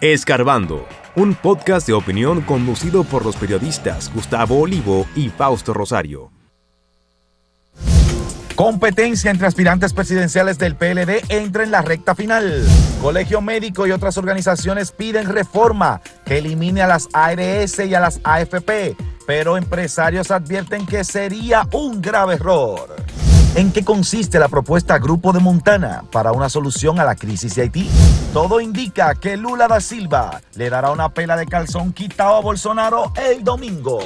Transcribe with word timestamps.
Escarbando, 0.00 0.88
un 1.14 1.34
podcast 1.34 1.86
de 1.86 1.92
opinión 1.92 2.40
conducido 2.40 3.04
por 3.04 3.22
los 3.22 3.36
periodistas 3.36 4.10
Gustavo 4.14 4.58
Olivo 4.58 5.06
y 5.14 5.28
Fausto 5.28 5.74
Rosario. 5.74 6.32
Competencia 8.54 9.30
entre 9.30 9.46
aspirantes 9.46 9.92
presidenciales 9.92 10.56
del 10.56 10.74
PLD 10.74 11.22
entra 11.28 11.64
en 11.64 11.70
la 11.70 11.82
recta 11.82 12.14
final. 12.14 12.66
Colegio 13.02 13.42
Médico 13.42 13.86
y 13.86 13.90
otras 13.90 14.16
organizaciones 14.16 14.90
piden 14.90 15.28
reforma 15.28 16.00
que 16.24 16.38
elimine 16.38 16.80
a 16.80 16.86
las 16.86 17.06
ARS 17.12 17.78
y 17.80 17.94
a 17.94 18.00
las 18.00 18.20
AFP, 18.24 18.96
pero 19.26 19.58
empresarios 19.58 20.30
advierten 20.30 20.86
que 20.86 21.04
sería 21.04 21.68
un 21.72 22.00
grave 22.00 22.36
error. 22.36 22.96
¿En 23.56 23.72
qué 23.72 23.82
consiste 23.82 24.38
la 24.38 24.48
propuesta 24.48 24.96
Grupo 25.00 25.32
de 25.32 25.40
Montana 25.40 26.04
para 26.12 26.30
una 26.30 26.48
solución 26.48 27.00
a 27.00 27.04
la 27.04 27.16
crisis 27.16 27.56
de 27.56 27.62
Haití? 27.62 27.88
Todo 28.32 28.60
indica 28.60 29.16
que 29.16 29.36
Lula 29.36 29.66
da 29.66 29.80
Silva 29.80 30.40
le 30.54 30.70
dará 30.70 30.92
una 30.92 31.12
pela 31.12 31.36
de 31.36 31.46
calzón 31.46 31.92
quitado 31.92 32.36
a 32.36 32.40
Bolsonaro 32.40 33.12
el 33.16 33.42
domingo. 33.42 33.98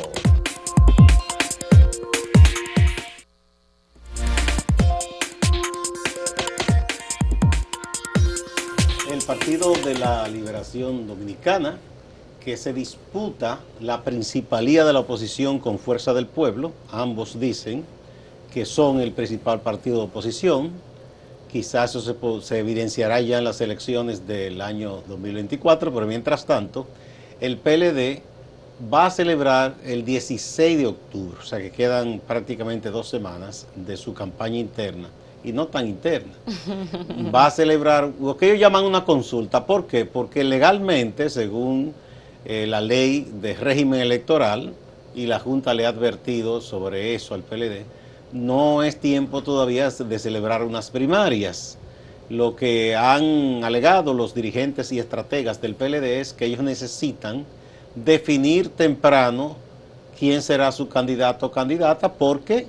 El 9.10 9.22
Partido 9.26 9.74
de 9.84 9.98
la 9.98 10.26
Liberación 10.26 11.06
Dominicana, 11.06 11.76
que 12.42 12.56
se 12.56 12.72
disputa 12.72 13.60
la 13.78 14.04
principalía 14.04 14.86
de 14.86 14.94
la 14.94 15.00
oposición 15.00 15.58
con 15.58 15.78
Fuerza 15.78 16.14
del 16.14 16.26
Pueblo, 16.26 16.72
ambos 16.90 17.38
dicen, 17.38 17.84
que 18.54 18.64
son 18.64 19.00
el 19.00 19.10
principal 19.10 19.60
partido 19.62 19.96
de 19.98 20.04
oposición. 20.04 20.70
Quizás 21.50 21.96
eso 21.96 22.40
se, 22.40 22.58
evidenciará 22.58 23.20
ya 23.20 23.38
en 23.38 23.44
las 23.44 23.60
elecciones 23.60 24.28
del 24.28 24.60
año 24.60 25.02
2024, 25.08 25.92
pero 25.92 26.06
mientras 26.06 26.46
tanto, 26.46 26.86
el 27.40 27.58
PLD 27.58 28.22
va 28.92 29.06
a 29.06 29.10
celebrar 29.10 29.74
el 29.84 30.04
16 30.04 30.78
de 30.78 30.86
octubre, 30.86 31.36
o 31.40 31.44
sea 31.44 31.58
que 31.58 31.72
quedan 31.72 32.20
prácticamente 32.24 32.90
dos 32.90 33.08
semanas 33.08 33.66
de 33.74 33.96
su 33.96 34.14
campaña 34.14 34.58
interna, 34.58 35.08
y 35.42 35.52
no 35.52 35.66
tan 35.66 35.88
interna. 35.88 36.32
Va 37.34 37.46
a 37.46 37.50
celebrar 37.50 38.10
lo 38.20 38.36
que 38.36 38.46
ellos 38.46 38.60
llaman 38.60 38.84
una 38.84 39.04
consulta. 39.04 39.66
¿Por 39.66 39.86
qué? 39.86 40.06
Porque 40.06 40.42
legalmente, 40.42 41.28
según 41.28 41.92
eh, 42.46 42.66
la 42.66 42.80
ley 42.80 43.30
de 43.42 43.54
régimen 43.54 44.00
electoral, 44.00 44.72
y 45.14 45.26
la 45.26 45.38
Junta 45.38 45.74
le 45.74 45.86
ha 45.86 45.90
advertido 45.90 46.60
sobre 46.60 47.14
eso 47.14 47.34
al 47.34 47.42
PLD, 47.42 47.84
no 48.34 48.82
es 48.82 48.98
tiempo 48.98 49.42
todavía 49.42 49.88
de 49.88 50.18
celebrar 50.18 50.62
unas 50.62 50.90
primarias. 50.90 51.78
Lo 52.28 52.56
que 52.56 52.96
han 52.96 53.62
alegado 53.64 54.12
los 54.12 54.34
dirigentes 54.34 54.90
y 54.92 54.98
estrategas 54.98 55.62
del 55.62 55.76
PLD 55.76 56.20
es 56.20 56.32
que 56.32 56.46
ellos 56.46 56.62
necesitan 56.62 57.46
definir 57.94 58.70
temprano 58.70 59.56
quién 60.18 60.42
será 60.42 60.72
su 60.72 60.88
candidato 60.88 61.46
o 61.46 61.50
candidata 61.52 62.12
porque 62.12 62.66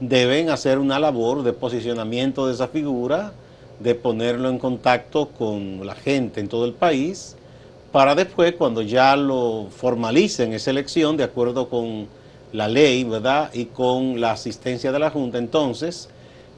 deben 0.00 0.50
hacer 0.50 0.78
una 0.78 0.98
labor 0.98 1.44
de 1.44 1.52
posicionamiento 1.52 2.48
de 2.48 2.54
esa 2.54 2.66
figura, 2.66 3.32
de 3.78 3.94
ponerlo 3.94 4.48
en 4.48 4.58
contacto 4.58 5.28
con 5.28 5.86
la 5.86 5.94
gente 5.94 6.40
en 6.40 6.48
todo 6.48 6.64
el 6.64 6.72
país, 6.72 7.36
para 7.92 8.16
después, 8.16 8.56
cuando 8.56 8.82
ya 8.82 9.14
lo 9.14 9.68
formalicen 9.70 10.52
esa 10.52 10.72
elección, 10.72 11.16
de 11.16 11.22
acuerdo 11.22 11.68
con 11.68 12.08
la 12.54 12.68
ley, 12.68 13.02
¿verdad? 13.02 13.50
Y 13.52 13.66
con 13.66 14.20
la 14.20 14.30
asistencia 14.30 14.92
de 14.92 14.98
la 15.00 15.10
Junta, 15.10 15.38
entonces 15.38 16.08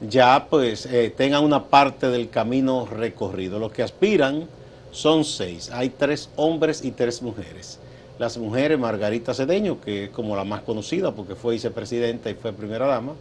ya 0.07 0.45
pues 0.47 0.85
eh, 0.85 1.11
tengan 1.15 1.43
una 1.43 1.65
parte 1.65 2.09
del 2.09 2.29
camino 2.29 2.85
recorrido. 2.85 3.57
Los 3.57 3.71
que 3.71 3.81
aspiran 3.81 4.47
son 4.91 5.25
seis. 5.25 5.71
Hay 5.71 5.89
tres 5.89 6.29
hombres 6.35 6.85
y 6.85 6.91
tres 6.91 7.23
mujeres. 7.23 7.79
Las 8.19 8.37
mujeres, 8.37 8.77
Margarita 8.77 9.33
Cedeño, 9.33 9.81
que 9.81 10.05
es 10.05 10.09
como 10.11 10.35
la 10.35 10.43
más 10.43 10.61
conocida 10.61 11.13
porque 11.13 11.33
fue 11.33 11.55
vicepresidenta 11.55 12.29
y 12.29 12.35
fue 12.35 12.53
primera 12.53 12.85
dama. 12.85 13.13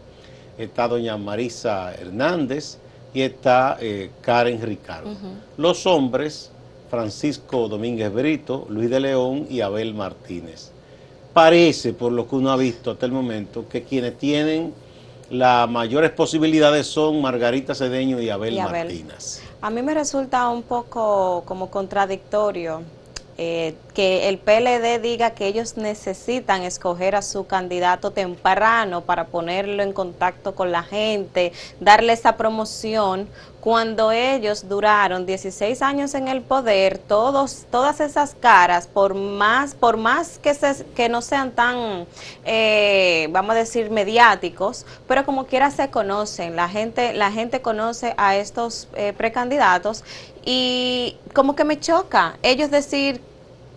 Está 0.58 0.86
doña 0.86 1.16
Marisa 1.16 1.94
Hernández 1.94 2.76
y 3.14 3.22
está 3.22 3.78
eh, 3.80 4.10
Karen 4.20 4.60
Ricardo. 4.60 5.14
Los 5.56 5.86
hombres, 5.86 6.50
Francisco 6.90 7.68
Domínguez 7.68 8.12
Brito, 8.12 8.66
Luis 8.68 8.90
de 8.90 9.00
León 9.00 9.46
y 9.48 9.62
Abel 9.62 9.94
Martínez 9.94 10.75
parece, 11.36 11.92
por 11.92 12.12
lo 12.12 12.26
que 12.26 12.34
uno 12.34 12.50
ha 12.50 12.56
visto 12.56 12.90
hasta 12.90 13.04
el 13.04 13.12
momento, 13.12 13.68
que 13.68 13.82
quienes 13.82 14.16
tienen 14.16 14.72
las 15.28 15.68
mayores 15.68 16.10
posibilidades 16.12 16.86
son 16.86 17.20
Margarita 17.20 17.74
Cedeño 17.74 18.22
y 18.22 18.30
Abel, 18.30 18.56
Martínez. 18.56 19.42
A 19.60 19.68
mí 19.68 19.82
me 19.82 19.92
resulta 19.92 20.48
un 20.48 20.62
poco 20.62 21.42
como 21.44 21.70
contradictorio 21.70 22.80
eh, 23.36 23.74
que 23.92 24.30
el 24.30 24.38
PLD 24.38 24.98
diga 25.02 25.32
que 25.32 25.46
ellos 25.46 25.76
necesitan 25.76 26.62
escoger 26.62 27.14
a 27.14 27.20
su 27.20 27.46
candidato 27.46 28.12
temprano 28.12 29.02
para 29.02 29.26
ponerlo 29.26 29.82
en 29.82 29.92
contacto 29.92 30.54
con 30.54 30.72
la 30.72 30.82
gente, 30.82 31.52
darle 31.78 32.14
esa 32.14 32.38
promoción, 32.38 33.28
cuando 33.66 34.12
ellos 34.12 34.68
duraron 34.68 35.26
16 35.26 35.82
años 35.82 36.14
en 36.14 36.28
el 36.28 36.40
poder, 36.40 36.98
todos, 36.98 37.66
todas 37.68 37.98
esas 37.98 38.36
caras, 38.38 38.86
por 38.86 39.14
más, 39.14 39.74
por 39.74 39.96
más 39.96 40.38
que, 40.38 40.54
se, 40.54 40.86
que 40.94 41.08
no 41.08 41.20
sean 41.20 41.50
tan, 41.50 42.06
eh, 42.44 43.26
vamos 43.32 43.56
a 43.56 43.58
decir, 43.58 43.90
mediáticos, 43.90 44.86
pero 45.08 45.26
como 45.26 45.46
quiera 45.46 45.72
se 45.72 45.90
conocen, 45.90 46.54
la 46.54 46.68
gente, 46.68 47.12
la 47.12 47.32
gente 47.32 47.60
conoce 47.60 48.14
a 48.16 48.36
estos 48.36 48.86
eh, 48.94 49.12
precandidatos 49.16 50.04
y 50.44 51.16
como 51.34 51.56
que 51.56 51.64
me 51.64 51.80
choca 51.80 52.38
ellos 52.44 52.70
decir 52.70 53.20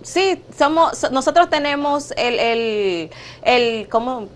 sí, 0.03 0.43
somos, 0.55 1.11
nosotros 1.11 1.49
tenemos 1.49 2.11
el, 2.15 2.37
el, 2.37 3.09
el 3.41 3.89
como 3.89 4.27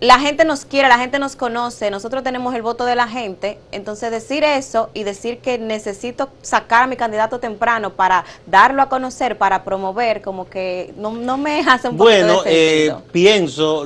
la 0.00 0.18
gente 0.18 0.44
nos 0.44 0.64
quiere, 0.64 0.88
la 0.88 0.98
gente 0.98 1.18
nos 1.18 1.36
conoce, 1.36 1.90
nosotros 1.90 2.22
tenemos 2.22 2.54
el 2.54 2.62
voto 2.62 2.84
de 2.84 2.94
la 2.94 3.08
gente, 3.08 3.58
entonces 3.72 4.10
decir 4.10 4.44
eso 4.44 4.90
y 4.94 5.02
decir 5.02 5.38
que 5.38 5.58
necesito 5.58 6.28
sacar 6.42 6.84
a 6.84 6.86
mi 6.86 6.96
candidato 6.96 7.40
temprano 7.40 7.90
para 7.90 8.24
darlo 8.46 8.82
a 8.82 8.88
conocer, 8.88 9.36
para 9.38 9.64
promover, 9.64 10.22
como 10.22 10.48
que 10.48 10.94
no, 10.96 11.36
me 11.36 11.60
hace 11.60 11.88
un 11.88 11.96
poco 11.96 12.10
Bueno, 12.10 12.42
eh, 12.46 12.94
pienso, 13.12 13.84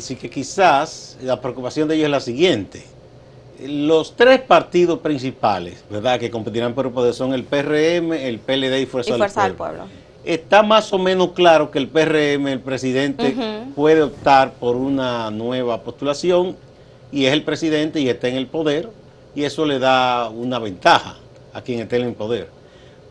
sí 0.00 0.16
que 0.16 0.28
quizás 0.28 1.16
la 1.22 1.40
preocupación 1.40 1.88
de 1.88 1.94
ellos 1.94 2.06
es 2.06 2.10
la 2.10 2.20
siguiente 2.20 2.92
los 3.64 4.16
tres 4.16 4.40
partidos 4.40 4.98
principales, 5.00 5.84
¿verdad?, 5.88 6.18
que 6.18 6.30
competirán 6.30 6.74
por 6.74 6.86
el 6.86 6.92
poder 6.92 7.14
son 7.14 7.32
el 7.32 7.44
PRM, 7.44 8.12
el 8.12 8.38
PLD 8.38 8.80
y 8.80 8.86
Fuerza, 8.86 9.16
del, 9.16 9.54
Pueblo. 9.54 9.84
Está 10.24 10.62
más 10.62 10.92
o 10.92 10.98
menos 10.98 11.32
claro 11.32 11.70
que 11.70 11.78
el 11.78 11.88
PRM, 11.88 12.46
el 12.48 12.60
presidente, 12.60 13.34
puede 13.74 14.02
optar 14.02 14.52
por 14.54 14.76
una 14.76 15.30
nueva 15.30 15.82
postulación 15.82 16.56
y 17.10 17.26
es 17.26 17.32
el 17.32 17.42
presidente 17.42 18.00
y 18.00 18.08
está 18.08 18.28
en 18.28 18.36
el 18.36 18.46
poder 18.46 18.88
y 19.34 19.44
eso 19.44 19.64
le 19.66 19.78
da 19.78 20.28
una 20.28 20.58
ventaja 20.58 21.16
a 21.52 21.62
quien 21.62 21.80
esté 21.80 21.96
en 21.96 22.06
el 22.06 22.14
poder. 22.14 22.48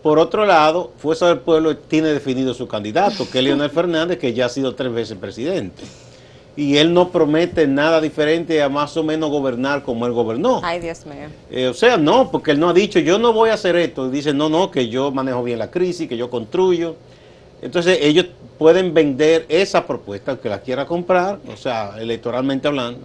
Por 0.02 0.20
otro 0.20 0.46
lado, 0.46 0.92
Fuerza 0.98 1.28
del 1.28 1.40
Pueblo 1.40 1.78
tiene 1.78 2.08
definido 2.08 2.54
su 2.54 2.68
candidato, 2.68 3.30
que 3.30 3.40
es 3.40 3.44
Leonel 3.44 3.70
Fernández, 3.72 4.18
que 4.18 4.34
ya 4.34 4.46
ha 4.46 4.50
sido 4.50 4.74
tres 4.74 4.92
veces 4.92 5.18
presidente 5.18 5.84
y 6.62 6.78
él 6.78 6.94
no 6.94 7.10
promete 7.10 7.66
nada 7.66 8.00
diferente 8.00 8.62
a 8.62 8.70
más 8.70 8.96
o 8.96 9.04
menos 9.04 9.32
gobernar 9.32 9.82
como 9.82 10.06
él 10.06 10.12
gobernó. 10.12 10.62
Ay, 10.64 10.80
Dios 10.80 11.08
mío. 11.08 11.28
Eh, 11.50 11.66
o 11.66 11.74
sea, 11.74 11.98
no, 11.98 12.30
porque 12.30 12.52
él 12.52 12.60
no 12.60 12.70
ha 12.70 12.74
dicho, 12.74 13.00
yo 13.00 13.18
no 13.18 13.34
voy 13.34 13.50
a 13.50 13.56
hacer 13.56 13.76
esto. 13.78 14.12
Dice, 14.12 14.32
no, 14.32 14.48
no, 14.48 14.70
que 14.70 14.88
yo 14.88 15.12
manejo 15.12 15.42
bien 15.42 15.58
la 15.58 15.72
crisis, 15.72 16.08
que 16.08 16.16
yo 16.16 16.30
construyo. 16.30 16.98
Entonces, 17.64 17.98
ellos 18.04 18.28
pueden 18.60 18.94
vender 18.94 19.48
esa 19.50 19.88
propuesta, 19.88 20.38
que 20.38 20.50
la 20.50 20.60
quiera 20.60 20.86
comprar, 20.86 21.40
o 21.52 21.58
sea, 21.58 21.96
electoralmente 22.00 22.68
hablando. 22.68 23.00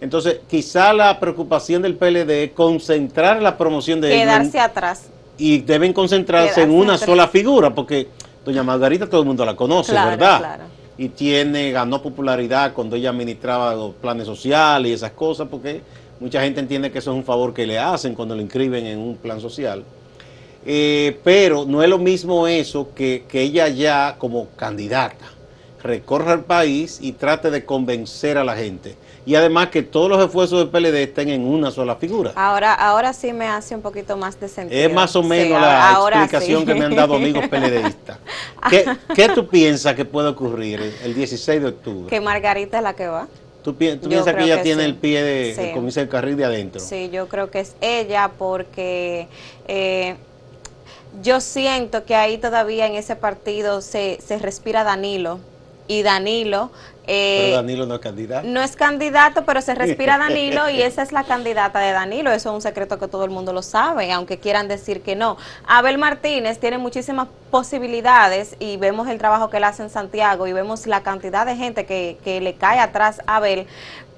Entonces, 0.00 0.40
quizá 0.48 0.94
la 0.94 1.20
preocupación 1.20 1.82
del 1.82 1.96
PLD 1.96 2.44
es 2.44 2.52
concentrar 2.52 3.42
la 3.42 3.58
promoción 3.58 4.00
de 4.00 4.08
Quedarse 4.08 4.58
atrás. 4.58 5.10
Y 5.36 5.58
deben 5.58 5.92
concentrarse 5.92 6.62
en 6.62 6.70
una 6.70 6.96
sola 6.96 7.28
figura, 7.28 7.74
porque 7.74 8.08
doña 8.42 8.62
Margarita 8.62 9.06
todo 9.06 9.20
el 9.20 9.26
mundo 9.26 9.44
la 9.44 9.54
conoce, 9.54 9.92
¿verdad? 9.92 10.38
Claro 10.38 10.81
y 11.02 11.08
tiene, 11.08 11.72
ganó 11.72 12.00
popularidad 12.00 12.74
cuando 12.74 12.94
ella 12.94 13.10
administraba 13.10 13.74
los 13.74 13.92
planes 13.94 14.24
sociales 14.24 14.88
y 14.88 14.94
esas 14.94 15.10
cosas, 15.10 15.48
porque 15.50 15.80
mucha 16.20 16.40
gente 16.40 16.60
entiende 16.60 16.92
que 16.92 17.00
eso 17.00 17.10
es 17.10 17.16
un 17.16 17.24
favor 17.24 17.52
que 17.52 17.66
le 17.66 17.76
hacen 17.76 18.14
cuando 18.14 18.36
lo 18.36 18.40
inscriben 18.40 18.86
en 18.86 19.00
un 19.00 19.16
plan 19.16 19.40
social. 19.40 19.82
Eh, 20.64 21.18
pero 21.24 21.64
no 21.66 21.82
es 21.82 21.88
lo 21.88 21.98
mismo 21.98 22.46
eso 22.46 22.90
que, 22.94 23.24
que 23.28 23.42
ella 23.42 23.66
ya 23.66 24.14
como 24.16 24.50
candidata 24.50 25.24
recorra 25.82 26.34
el 26.34 26.42
país 26.42 27.00
y 27.02 27.10
trate 27.10 27.50
de 27.50 27.64
convencer 27.64 28.38
a 28.38 28.44
la 28.44 28.54
gente 28.54 28.94
y 29.24 29.34
además 29.36 29.68
que 29.68 29.82
todos 29.82 30.08
los 30.08 30.24
esfuerzos 30.24 30.58
del 30.58 30.68
PLD 30.68 31.02
estén 31.02 31.28
en 31.28 31.46
una 31.46 31.70
sola 31.70 31.96
figura. 31.96 32.32
Ahora, 32.34 32.74
ahora 32.74 33.12
sí 33.12 33.32
me 33.32 33.46
hace 33.46 33.74
un 33.74 33.82
poquito 33.82 34.16
más 34.16 34.38
de 34.40 34.48
sentido. 34.48 34.80
Es 34.80 34.92
más 34.92 35.14
o 35.14 35.22
menos 35.22 35.60
la 35.60 35.92
explicación 35.92 36.66
que 36.66 36.74
me 36.74 36.84
han 36.84 36.96
dado 36.96 37.14
amigos 37.14 37.46
PLDistas. 37.50 38.18
¿Qué, 39.14 39.28
tú 39.34 39.46
piensas 39.46 39.94
que 39.94 40.04
puede 40.04 40.28
ocurrir 40.28 40.80
el 41.04 41.14
16 41.14 41.62
de 41.62 41.68
octubre? 41.68 42.10
Que 42.10 42.20
Margarita 42.20 42.78
es 42.78 42.82
la 42.82 42.94
que 42.94 43.06
va. 43.06 43.28
¿Tú, 43.62 43.76
piensas 43.76 44.34
que 44.34 44.42
ella 44.42 44.60
tiene 44.62 44.84
el 44.84 44.96
pie 44.96 45.22
de, 45.22 45.72
el 45.72 46.08
carril 46.08 46.36
de 46.36 46.44
adentro? 46.44 46.80
Sí, 46.80 47.10
yo 47.12 47.28
creo 47.28 47.50
que 47.50 47.60
es 47.60 47.74
ella 47.80 48.30
porque... 48.36 49.28
Eh, 49.68 50.16
Yo 51.22 51.40
siento 51.40 52.04
que 52.04 52.14
ahí 52.16 52.38
todavía 52.38 52.86
en 52.86 52.94
ese 52.94 53.16
partido 53.16 53.82
se, 53.82 54.18
se 54.26 54.38
respira 54.38 54.82
Danilo 54.82 55.38
y 55.98 56.02
Danilo 56.02 56.70
eh, 57.06 57.46
pero 57.46 57.56
Danilo 57.56 57.86
no 57.86 57.94
es 57.96 58.00
candidato. 58.00 58.46
No 58.46 58.62
es 58.62 58.76
candidato, 58.76 59.44
pero 59.44 59.60
se 59.60 59.74
respira 59.74 60.18
Danilo 60.18 60.70
y 60.70 60.82
esa 60.82 61.02
es 61.02 61.12
la 61.12 61.24
candidata 61.24 61.80
de 61.80 61.92
Danilo. 61.92 62.30
Eso 62.30 62.50
es 62.50 62.54
un 62.54 62.62
secreto 62.62 62.98
que 62.98 63.08
todo 63.08 63.24
el 63.24 63.30
mundo 63.30 63.52
lo 63.52 63.62
sabe, 63.62 64.12
aunque 64.12 64.38
quieran 64.38 64.68
decir 64.68 65.02
que 65.02 65.16
no. 65.16 65.36
Abel 65.66 65.98
Martínez 65.98 66.58
tiene 66.58 66.78
muchísimas 66.78 67.28
posibilidades 67.50 68.56
y 68.58 68.76
vemos 68.76 69.08
el 69.08 69.18
trabajo 69.18 69.50
que 69.50 69.56
él 69.56 69.64
hace 69.64 69.82
en 69.82 69.90
Santiago 69.90 70.46
y 70.46 70.52
vemos 70.52 70.86
la 70.86 71.02
cantidad 71.02 71.44
de 71.44 71.56
gente 71.56 71.86
que, 71.86 72.18
que 72.24 72.40
le 72.40 72.54
cae 72.54 72.78
atrás 72.78 73.20
a 73.26 73.36
Abel. 73.36 73.66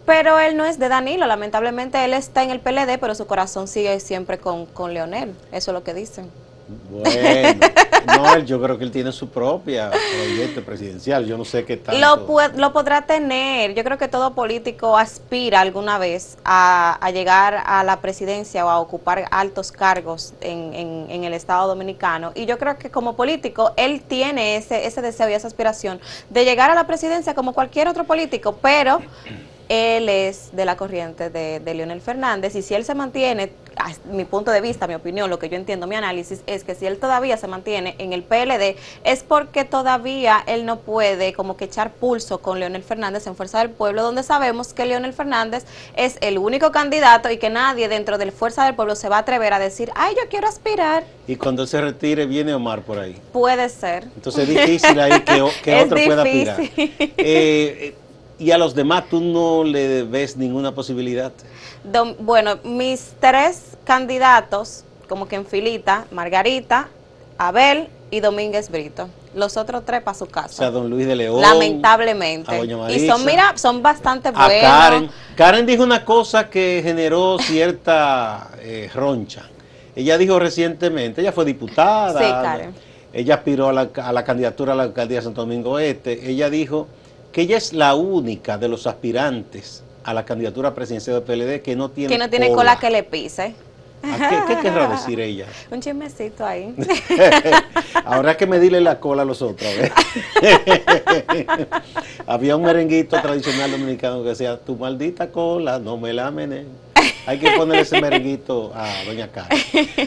Pero 0.05 0.39
él 0.39 0.59
no 0.59 0.67
es 0.67 0.79
de 0.79 0.91
Danilo, 0.91 1.27
lamentablemente 1.27 2.05
él 2.05 2.13
está 2.13 2.43
en 2.43 2.51
el 2.51 2.61
PLD, 2.61 2.99
pero 3.01 3.15
su 3.15 3.27
corazón 3.27 3.67
sigue 3.69 3.99
siempre 4.01 4.37
con, 4.37 4.67
con 4.67 4.93
Leonel. 4.93 5.35
Eso 5.51 5.71
es 5.71 5.75
lo 5.75 5.83
que 5.83 5.95
dicen. 5.95 6.44
Bueno, 6.91 7.61
no, 8.07 8.39
yo 8.39 8.61
creo 8.61 8.79
que 8.79 8.85
él 8.85 8.91
tiene 8.91 9.13
su 9.13 9.29
propia 9.29 9.91
proyecto 9.91 10.63
presidencial, 10.63 11.27
yo 11.27 11.37
no 11.37 11.45
sé 11.45 11.65
qué 11.65 11.77
tal. 11.77 12.01
Lo, 12.01 12.27
lo 12.57 12.73
podrá 12.73 13.03
tener, 13.03 13.75
yo 13.75 13.85
creo 13.85 13.99
que 13.99 14.09
todo 14.09 14.35
político 14.35 14.97
aspira 14.97 15.61
alguna 15.61 15.99
vez 15.99 16.39
a, 16.45 16.99
llegar 17.13 17.63
a 17.67 17.85
la 17.85 18.01
presidencia 18.01 18.65
o 18.65 18.71
a 18.71 18.81
ocupar 18.81 19.27
altos 19.31 19.71
cargos 19.71 20.35
en, 20.41 20.75
en, 20.75 21.07
en, 21.11 21.25
el 21.25 21.35
Estado 21.35 21.69
Dominicano. 21.69 22.33
Y 22.35 22.47
yo 22.47 22.59
creo 22.59 22.79
que 22.79 22.91
como 22.91 23.15
político, 23.15 23.73
él 23.77 24.03
tiene 24.03 24.57
ese, 24.57 24.87
ese 24.87 25.03
deseo 25.03 25.29
y 25.29 25.35
esa 25.35 25.47
aspiración 25.47 26.01
de 26.31 26.45
llegar 26.45 26.71
a 26.71 26.75
la 26.75 26.87
presidencia 26.87 27.35
como 27.35 27.53
cualquier 27.53 27.89
otro 27.89 28.05
político, 28.05 28.59
pero 28.61 29.01
él 29.75 30.09
es 30.09 30.51
de 30.53 30.65
la 30.65 30.77
corriente 30.77 31.31
de, 31.31 31.61
de, 31.61 31.75
Leonel 31.75 32.01
Fernández 32.01 32.55
y 32.55 32.63
si 32.63 32.75
él 32.75 32.85
se 32.85 32.95
mantiene, 32.95 33.51
a 33.77 33.91
mi 34.13 34.25
punto 34.25 34.51
de 34.51 34.61
vista, 34.61 34.87
mi 34.87 34.95
opinión, 34.95 35.31
lo 35.31 35.39
que 35.39 35.49
yo 35.49 35.57
entiendo, 35.57 35.87
mi 35.87 35.97
análisis, 35.97 36.43
es 36.47 36.65
que 36.65 36.75
si 36.75 36.87
él 36.87 36.99
todavía 36.99 37.37
se 37.37 37.47
mantiene 37.47 37.95
en 37.99 38.13
el 38.13 38.23
PLD 38.23 38.77
es 39.05 39.23
porque 39.23 39.65
todavía 39.65 40.43
él 40.47 40.65
no 40.65 40.79
puede 40.81 41.33
como 41.33 41.57
que 41.57 41.65
echar 41.65 41.91
pulso 41.93 42.39
con 42.39 42.61
Leonel 42.61 42.83
Fernández 42.83 43.27
en 43.27 43.37
Fuerza 43.37 43.59
del 43.59 43.71
Pueblo, 43.71 44.03
donde 44.03 44.23
sabemos 44.23 44.73
que 44.73 44.87
Leonel 44.87 45.13
Fernández 45.13 45.65
es 45.97 46.19
el 46.21 46.39
único 46.39 46.71
candidato 46.73 47.31
y 47.31 47.39
que 47.39 47.51
nadie 47.51 47.89
dentro 47.89 48.19
del 48.19 48.33
Fuerza 48.33 48.65
del 48.65 48.75
Pueblo 48.75 48.97
se 48.97 49.09
va 49.09 49.17
a 49.17 49.21
atrever 49.21 49.53
a 49.53 49.59
decir, 49.59 49.91
ay, 49.95 50.15
yo 50.17 50.29
quiero 50.29 50.49
aspirar. 50.49 51.05
Y 51.27 51.37
cuando 51.37 51.67
se 51.67 51.81
retire 51.81 52.27
viene 52.27 52.55
Omar 52.55 52.83
por 52.83 52.99
ahí. 52.99 53.17
Puede 53.33 53.69
ser. 53.69 54.05
Entonces 54.15 54.49
es 54.49 54.49
difícil 54.49 55.01
ahí 55.01 55.21
que, 55.21 55.43
otro 55.83 55.99
pueda 56.05 56.23
aspirar. 56.23 56.61
Eh 56.77 57.95
¿Y 58.45 58.51
a 58.51 58.59
los 58.59 58.75
demás 58.75 59.05
tú 59.09 59.21
no 59.21 59.65
le 59.65 60.03
ves 60.03 60.37
ninguna 60.37 60.75
posibilidad? 60.75 61.33
bueno, 62.19 62.59
mis 62.63 63.15
tres 63.19 63.79
candidatos, 63.85 64.85
como 65.09 65.27
que 65.27 65.37
en 65.37 65.47
filita, 65.47 66.05
Margarita, 66.11 66.89
Abel 67.39 67.89
y 68.11 68.21
Domínguez 68.21 68.71
Brito. 68.71 69.09
Los 69.35 69.57
otros 69.57 69.83
tres 69.87 70.03
para 70.03 70.15
su 70.15 70.27
casa. 70.27 70.49
O 70.49 70.53
sea, 70.53 70.71
don 70.71 70.91
Luis 70.91 71.07
de 71.07 71.17
León. 71.17 71.41
Lamentablemente. 71.41 72.55
y 72.91 73.09
son, 73.09 73.25
mira, 73.25 73.57
son 73.57 73.83
bastante 73.83 74.31
buenos. 74.31 74.61
Karen. 74.61 75.11
Karen 75.37 75.65
dijo 75.65 75.83
una 75.83 76.05
cosa 76.05 76.51
que 76.51 76.83
generó 76.85 77.39
cierta 77.41 78.51
eh, 78.61 78.91
roncha. 78.95 79.49
Ella 79.97 80.19
dijo 80.19 80.39
recientemente, 80.39 81.23
ella 81.23 81.33
fue 81.33 81.47
diputada. 81.47 82.21
Sí, 82.21 82.27
Karen. 82.31 82.75
Ella 83.11 83.37
aspiró 83.37 83.71
a 83.71 83.73
la, 83.73 83.89
a 84.03 84.13
la 84.13 84.23
candidatura 84.23 84.75
a 84.75 84.77
la 84.77 84.83
alcaldía 84.83 85.21
de 85.21 85.25
Santo 85.25 85.41
Domingo 85.41 85.79
Este. 85.79 86.29
Ella 86.29 86.51
dijo 86.51 86.89
que 87.35 87.43
ella 87.43 87.57
es 87.57 87.73
la 87.73 87.97
única 87.97 88.59
de 88.59 88.69
los 88.69 88.87
aspirantes 88.87 89.83
a 90.05 90.15
la 90.15 90.25
candidatura 90.25 90.73
presidencial 90.73 91.17
del 91.17 91.25
PLD 91.25 91.63
que 91.63 91.75
no 91.75 91.91
tiene 91.91 92.15
Que 92.15 92.19
no 92.19 92.31
tiene 92.31 92.53
cola, 92.53 92.79
que 92.79 92.91
le 92.91 93.03
pise. 93.03 93.57
¿Qué, 94.47 94.57
querrá 94.63 94.89
decir 94.89 95.21
ella? 95.21 95.47
Un 95.71 95.81
chismecito 95.81 96.45
ahí. 96.45 96.75
Habrá 98.05 98.37
que 98.37 98.47
medirle 98.47 98.81
la 98.81 99.01
cola 99.01 99.23
a 99.23 99.25
los 99.25 99.43
otros. 99.43 99.69
Había 102.27 102.57
un 102.57 102.63
merenguito 102.63 103.21
tradicional 103.21 103.71
dominicano 103.71 104.23
que 104.23 104.31
decía, 104.31 104.59
tu 104.59 104.77
maldita 104.77 105.31
cola, 105.31 105.79
no 105.79 105.97
me 105.97 106.13
la 106.13 106.31
menes. 106.31 106.67
Hay 107.27 107.39
que 107.39 107.51
ponerle 107.53 107.83
ese 107.83 108.01
merenguito 108.01 108.73
a 108.75 108.87
doña 109.07 109.29
Carmen. 109.29 109.59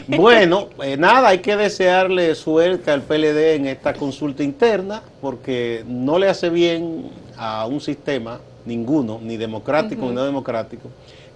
Bueno, 0.06 0.68
eh, 0.82 0.96
nada, 0.96 1.28
hay 1.28 1.38
que 1.38 1.56
desearle 1.56 2.34
suerte 2.34 2.90
al 2.90 3.02
PLD 3.02 3.54
en 3.54 3.66
esta 3.66 3.94
consulta 3.94 4.44
interna, 4.44 5.02
porque 5.20 5.84
no 5.86 6.18
le 6.18 6.28
hace 6.28 6.48
bien 6.48 7.10
a 7.36 7.66
un 7.66 7.80
sistema, 7.80 8.40
ninguno, 8.68 9.18
ni 9.20 9.36
democrático 9.36 10.06
ni 10.06 10.12
no 10.12 10.24
democrático, 10.24 10.88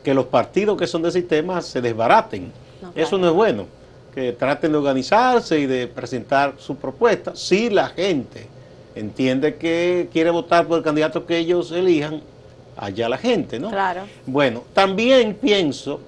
que 0.05 0.15
los 0.15 0.27
partidos 0.27 0.79
que 0.79 0.87
son 0.87 1.03
de 1.03 1.11
sistema 1.11 1.61
se 1.61 1.81
desbaraten. 1.81 2.53
Eso 2.95 3.19
no 3.19 3.29
es 3.29 3.35
bueno, 3.35 3.67
que 4.15 4.33
traten 4.33 4.73
de 4.73 4.79
organizarse 4.79 5.59
y 5.59 5.67
de 5.67 5.87
presentar 5.87 6.55
su 6.59 6.77
propuesta. 6.77 7.35
Si 7.35 7.71
la 7.71 7.89
gente 7.89 8.47
entiende 8.95 9.57
que 9.57 10.09
quiere 10.13 10.31
votar 10.31 10.67
por 10.67 10.79
el 10.79 10.85
candidato 10.85 11.25
que 11.25 11.39
ellos 11.39 11.73
elijan, 11.73 12.21
allá 12.77 13.09
la 13.09 13.19
gente, 13.19 13.59
¿no? 13.59 13.71
Claro. 13.71 14.03
Bueno, 14.27 14.65
también 14.75 15.35
pienso 15.35 16.01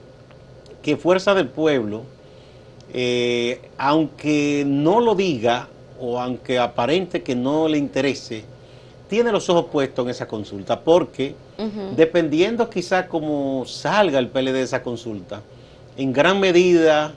que 0.82 0.96
Fuerza 0.96 1.34
del 1.34 1.48
Pueblo, 1.48 2.02
eh, 2.92 3.60
aunque 3.78 4.64
no 4.66 5.00
lo 5.00 5.14
diga 5.14 5.68
o 6.00 6.20
aunque 6.20 6.58
aparente 6.58 7.22
que 7.22 7.34
no 7.34 7.68
le 7.68 7.78
interese, 7.78 8.44
tiene 9.08 9.32
los 9.32 9.48
ojos 9.48 9.66
puestos 9.70 10.04
en 10.04 10.10
esa 10.10 10.26
consulta, 10.26 10.80
porque 10.80 11.34
dependiendo 11.96 12.68
quizá 12.68 13.06
cómo 13.06 13.64
salga 13.66 14.18
el 14.18 14.28
PLD 14.28 14.52
de 14.52 14.62
esa 14.62 14.82
consulta, 14.82 15.42
en 15.96 16.12
gran 16.12 16.40
medida 16.40 17.14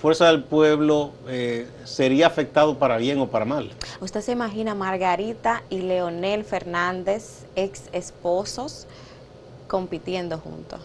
Fuerza 0.00 0.26
del 0.26 0.44
Pueblo 0.44 1.10
eh, 1.26 1.66
sería 1.82 2.28
afectado 2.28 2.78
para 2.78 2.98
bien 2.98 3.18
o 3.18 3.26
para 3.26 3.44
mal. 3.44 3.70
¿Usted 4.00 4.20
se 4.20 4.30
imagina 4.30 4.76
Margarita 4.76 5.64
y 5.70 5.78
Leonel 5.78 6.44
Fernández, 6.44 7.46
ex 7.56 7.88
esposos, 7.92 8.86
compitiendo 9.66 10.38
juntos? 10.38 10.80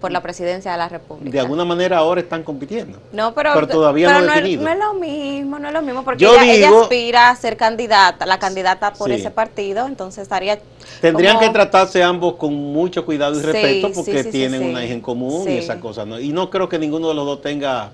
Por 0.00 0.12
la 0.12 0.22
presidencia 0.22 0.72
de 0.72 0.78
la 0.78 0.88
República. 0.88 1.30
De 1.30 1.40
alguna 1.40 1.64
manera 1.64 1.98
ahora 1.98 2.20
están 2.20 2.42
compitiendo. 2.42 2.98
No, 3.12 3.34
pero, 3.34 3.66
todavía 3.66 4.20
no, 4.20 4.26
definido. 4.26 4.62
no 4.62 4.70
es 4.70 4.78
lo 4.78 4.94
mismo, 4.94 5.58
no 5.58 5.68
es 5.68 5.74
lo 5.74 5.82
mismo, 5.82 6.04
porque 6.04 6.24
ella, 6.24 6.70
aspira 6.80 7.30
a 7.30 7.36
ser 7.36 7.56
candidata, 7.56 8.26
la 8.26 8.38
candidata 8.38 8.92
por 8.92 9.10
ese 9.10 9.30
partido, 9.30 9.86
entonces 9.86 10.22
estaría... 10.22 10.58
Tendrían 11.00 11.38
que 11.38 11.50
tratarse 11.50 12.02
ambos 12.02 12.34
con 12.34 12.54
mucho 12.54 13.04
cuidado 13.04 13.38
y 13.38 13.42
respeto 13.42 13.90
porque 13.94 14.24
tienen 14.24 14.62
una 14.62 14.84
hija 14.84 14.94
en 14.94 15.00
común 15.00 15.48
y 15.48 15.58
esa 15.58 15.80
cosa. 15.80 16.04
¿no? 16.04 16.18
Y 16.18 16.32
no 16.32 16.50
creo 16.50 16.68
que 16.68 16.78
ninguno 16.78 17.08
de 17.08 17.14
los 17.14 17.26
dos 17.26 17.42
tenga 17.42 17.92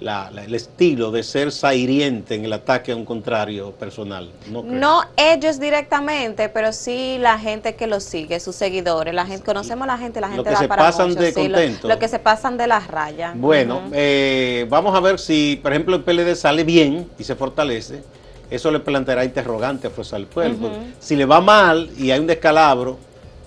el 0.00 0.54
estilo 0.54 1.10
de 1.10 1.22
ser 1.22 1.50
sairiente 1.50 2.34
en 2.34 2.44
el 2.44 2.52
ataque 2.52 2.92
a 2.92 2.96
un 2.96 3.04
contrario 3.04 3.72
personal. 3.72 4.30
No, 4.50 5.02
ellos 5.16 5.58
directamente, 5.58 6.48
pero 6.48 6.72
sí 6.72 7.16
la 7.18 7.38
gente 7.38 7.74
que 7.74 7.86
los 7.86 8.04
sigue, 8.04 8.38
sus 8.40 8.54
seguidores. 8.56 9.14
La 9.14 9.26
gente, 9.26 9.44
conocemos 9.44 9.84
a 9.84 9.92
la 9.92 9.98
gente, 9.98 10.20
la 10.20 10.28
gente 10.28 10.44
lo 10.44 10.50
que 10.50 10.56
se 10.56 10.68
pasan 10.68 11.14
de 11.14 11.32
contento. 11.32 11.88
Lo, 11.88 11.98
que 11.98 12.08
se 12.08 12.18
pasan 12.18 12.56
de 12.56 12.66
las 12.66 12.86
rayas. 12.88 13.38
Bueno, 13.38 13.82
eh, 13.92 14.66
vamos 14.68 14.94
a 14.94 15.00
ver 15.00 15.18
si, 15.18 15.58
por 15.62 15.72
ejemplo, 15.72 15.96
el 15.96 16.02
PLD 16.02 16.34
sale 16.34 16.64
bien 16.64 17.08
y 17.18 17.24
se 17.24 17.34
fortalece. 17.34 18.02
Eso 18.50 18.70
le 18.70 18.78
planteará 18.80 19.24
interrogante 19.24 19.88
a 19.88 19.90
Fuerza 19.90 20.16
del 20.16 20.26
Pueblo. 20.26 20.70
Si 21.00 21.16
le 21.16 21.24
va 21.24 21.40
mal 21.40 21.90
y 21.98 22.10
hay 22.10 22.20
un 22.20 22.26
descalabro, 22.26 22.98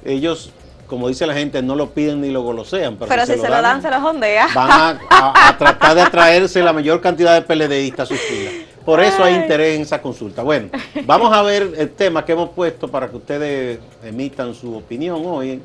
ellos 0.04 0.52
como 0.90 1.08
dice 1.08 1.28
la 1.28 1.36
gente, 1.36 1.62
no 1.62 1.76
lo 1.76 1.92
piden 1.92 2.20
ni 2.20 2.32
lo 2.32 2.42
golosean. 2.42 2.98
Pero, 2.98 3.26
si, 3.26 3.34
se, 3.34 3.48
lo 3.48 3.62
dan, 3.62 3.82
se 3.82 3.92
lo 3.92 3.98
ondea. 3.98 4.48
Van 4.56 5.00
a, 5.10 5.56
tratar 5.58 5.94
de 5.96 6.02
atraerse 6.02 6.64
la 6.64 6.74
mayor 6.74 7.00
cantidad 7.00 7.36
de 7.36 7.42
PLDistas 7.44 8.12
a 8.12 8.16
sus 8.16 8.20
filas. 8.20 8.54
Por 8.84 9.00
eso 9.00 9.24
hay 9.24 9.36
interés 9.36 9.76
en 9.76 9.84
esa 9.84 10.02
consulta. 10.02 10.42
Bueno, 10.42 10.70
vamos 11.06 11.32
a 11.32 11.44
ver 11.44 11.76
el 11.78 11.92
tema 11.92 12.26
que 12.26 12.32
hemos 12.32 12.50
puesto 12.50 12.88
para 12.88 13.08
que 13.08 13.18
ustedes 13.18 13.80
emitan 14.04 14.56
su 14.56 14.76
opinión 14.76 15.22
hoy. 15.28 15.62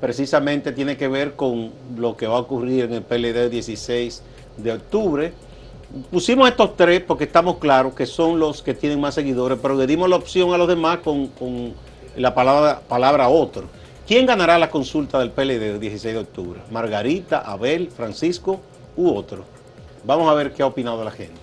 Precisamente 0.00 0.72
tiene 0.72 0.98
que 0.98 1.08
ver 1.08 1.34
con 1.34 1.72
lo 1.96 2.14
que 2.14 2.26
va 2.26 2.36
a 2.36 2.40
ocurrir 2.40 2.84
en 2.84 2.92
el 2.92 3.02
PLD 3.02 3.44
el 3.44 3.50
16 3.50 4.22
de 4.58 4.72
octubre. 4.72 5.32
Pusimos 6.10 6.46
estos 6.46 6.76
tres 6.76 7.00
porque 7.00 7.24
estamos 7.24 7.56
claros 7.56 7.94
que 7.94 8.04
son 8.04 8.38
los 8.38 8.62
que 8.62 8.74
tienen 8.74 9.00
más 9.00 9.14
seguidores, 9.14 9.58
pero 9.62 9.74
le 9.74 9.86
dimos 9.86 10.10
la 10.10 10.16
opción 10.16 10.52
a 10.52 10.58
los 10.58 10.68
demás 10.68 10.98
con, 10.98 11.30
la 12.16 12.34
palabra, 12.34 12.82
palabra 12.86 13.30
otro. 13.30 13.64
¿Quién 14.08 14.24
ganará 14.24 14.58
la 14.58 14.70
consulta 14.70 15.18
del 15.18 15.32
PLD 15.32 15.60
del 15.60 15.80
16 15.80 16.14
de 16.14 16.20
octubre? 16.20 16.62
¿Margarita, 16.70 17.40
Abel, 17.40 17.90
Francisco 17.94 18.62
u 18.96 19.10
otro? 19.10 19.44
Vamos 20.02 20.30
a 20.30 20.34
ver 20.34 20.54
qué 20.54 20.62
ha 20.62 20.66
opinado 20.66 21.04
la 21.04 21.10
gente. 21.10 21.36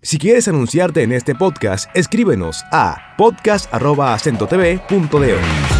Si 0.00 0.16
quieres 0.16 0.48
anunciarte 0.48 1.02
en 1.02 1.12
este 1.12 1.34
podcast, 1.34 1.94
escríbenos 1.94 2.64
a 2.72 3.14
podcast.acentotv.de. 3.18 5.77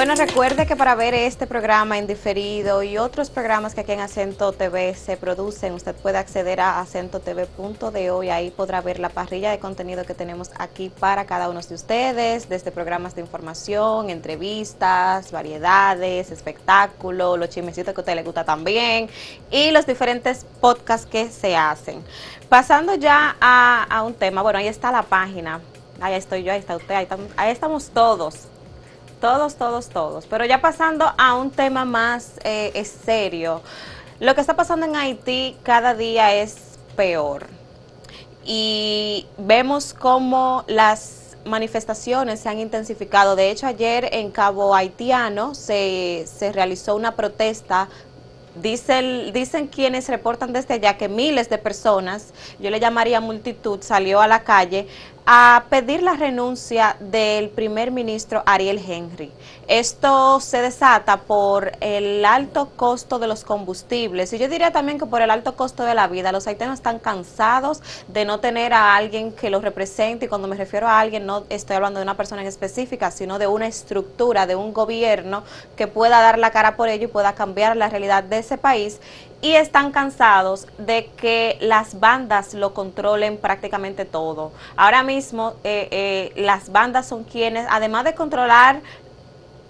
Bueno, 0.00 0.14
recuerde 0.14 0.64
que 0.64 0.76
para 0.76 0.94
ver 0.94 1.12
este 1.12 1.46
programa 1.46 1.98
en 1.98 2.06
diferido 2.06 2.82
y 2.82 2.96
otros 2.96 3.28
programas 3.28 3.74
que 3.74 3.82
aquí 3.82 3.92
en 3.92 4.00
Acento 4.00 4.50
TV 4.52 4.94
se 4.94 5.18
producen, 5.18 5.74
usted 5.74 5.94
puede 5.94 6.16
acceder 6.16 6.58
a 6.58 6.80
acentotv.de 6.80 8.24
y 8.24 8.30
ahí 8.30 8.50
podrá 8.50 8.80
ver 8.80 8.98
la 8.98 9.10
parrilla 9.10 9.50
de 9.50 9.58
contenido 9.58 10.06
que 10.06 10.14
tenemos 10.14 10.52
aquí 10.56 10.88
para 10.88 11.26
cada 11.26 11.50
uno 11.50 11.60
de 11.60 11.74
ustedes, 11.74 12.48
desde 12.48 12.70
programas 12.70 13.14
de 13.14 13.20
información, 13.20 14.08
entrevistas, 14.08 15.32
variedades, 15.32 16.30
espectáculos, 16.30 17.38
los 17.38 17.50
chismecitos 17.50 17.92
que 17.92 18.00
a 18.00 18.02
usted 18.02 18.14
le 18.14 18.22
gusta 18.22 18.42
también 18.42 19.10
y 19.50 19.70
los 19.70 19.84
diferentes 19.84 20.46
podcasts 20.62 21.04
que 21.04 21.28
se 21.28 21.54
hacen. 21.54 22.02
Pasando 22.48 22.94
ya 22.94 23.36
a, 23.38 24.02
un 24.02 24.14
tema, 24.14 24.40
bueno, 24.40 24.60
ahí 24.60 24.66
está 24.66 24.90
la 24.90 25.02
página, 25.02 25.60
ahí 26.00 26.14
estoy 26.14 26.42
yo, 26.42 26.52
ahí 26.52 26.60
está 26.60 26.76
usted, 26.76 27.06
ahí 27.36 27.50
estamos 27.50 27.90
todos 27.90 28.48
todos, 29.20 29.56
todos, 29.56 29.88
todos. 29.88 30.26
Pero 30.26 30.44
ya 30.44 30.60
pasando 30.60 31.12
a 31.16 31.34
un 31.34 31.50
tema 31.50 31.84
más 31.84 32.32
eh, 32.44 32.84
serio, 32.84 33.62
lo 34.18 34.34
que 34.34 34.40
está 34.40 34.56
pasando 34.56 34.86
en 34.86 34.96
Haití 34.96 35.56
cada 35.62 35.94
día 35.94 36.34
es 36.34 36.56
peor. 36.96 37.46
Y 38.44 39.26
vemos 39.38 39.94
cómo 39.94 40.64
las 40.66 41.36
manifestaciones 41.44 42.40
se 42.40 42.48
han 42.48 42.58
intensificado. 42.58 43.36
De 43.36 43.50
hecho, 43.50 43.66
ayer 43.66 44.08
en 44.12 44.30
Cabo 44.30 44.74
Haitiano 44.74 45.54
se, 45.54 46.26
se 46.26 46.52
realizó 46.52 46.96
una 46.96 47.16
protesta 47.16 47.88
Dicen, 48.56 49.32
dicen 49.32 49.68
quienes 49.68 50.08
reportan 50.08 50.52
desde 50.52 50.74
allá 50.74 50.98
que 50.98 51.08
miles 51.08 51.48
de 51.48 51.56
personas, 51.56 52.34
yo 52.58 52.68
le 52.70 52.80
llamaría 52.80 53.20
multitud, 53.20 53.80
salió 53.80 54.20
a 54.20 54.26
la 54.26 54.42
calle 54.42 54.88
a 55.32 55.66
pedir 55.70 56.02
la 56.02 56.14
renuncia 56.14 56.96
del 56.98 57.50
primer 57.50 57.92
ministro 57.92 58.42
Ariel 58.46 58.82
Henry. 58.84 59.30
Esto 59.68 60.40
se 60.40 60.60
desata 60.60 61.18
por 61.18 61.70
el 61.80 62.24
alto 62.24 62.70
costo 62.74 63.20
de 63.20 63.28
los 63.28 63.44
combustibles 63.44 64.32
y 64.32 64.38
yo 64.38 64.48
diría 64.48 64.72
también 64.72 64.98
que 64.98 65.06
por 65.06 65.22
el 65.22 65.30
alto 65.30 65.54
costo 65.54 65.84
de 65.84 65.94
la 65.94 66.08
vida. 66.08 66.32
Los 66.32 66.48
haitianos 66.48 66.80
están 66.80 66.98
cansados 66.98 67.80
de 68.08 68.24
no 68.24 68.40
tener 68.40 68.72
a 68.72 68.96
alguien 68.96 69.30
que 69.30 69.50
los 69.50 69.62
represente 69.62 70.24
y 70.24 70.28
cuando 70.28 70.48
me 70.48 70.56
refiero 70.56 70.88
a 70.88 70.98
alguien 70.98 71.26
no 71.26 71.44
estoy 71.48 71.76
hablando 71.76 72.00
de 72.00 72.02
una 72.02 72.16
persona 72.16 72.42
en 72.42 72.48
específica, 72.48 73.12
sino 73.12 73.38
de 73.38 73.46
una 73.46 73.68
estructura, 73.68 74.48
de 74.48 74.56
un 74.56 74.72
gobierno 74.72 75.44
que 75.76 75.86
pueda 75.86 76.20
dar 76.20 76.40
la 76.40 76.50
cara 76.50 76.74
por 76.74 76.88
ello 76.88 77.04
y 77.04 77.06
pueda 77.06 77.36
cambiar 77.36 77.76
la 77.76 77.88
realidad 77.88 78.24
de 78.24 78.38
ese 78.38 78.58
país 78.58 78.98
y 79.42 79.52
están 79.52 79.90
cansados 79.90 80.66
de 80.78 81.10
que 81.16 81.56
las 81.60 81.98
bandas 81.98 82.54
lo 82.54 82.74
controlen 82.74 83.38
prácticamente 83.38 84.04
todo. 84.04 84.52
Ahora 84.76 85.02
mismo 85.02 85.54
eh, 85.64 85.88
eh, 85.90 86.32
las 86.36 86.70
bandas 86.70 87.06
son 87.06 87.24
quienes, 87.24 87.66
además 87.70 88.04
de 88.04 88.14
controlar 88.14 88.80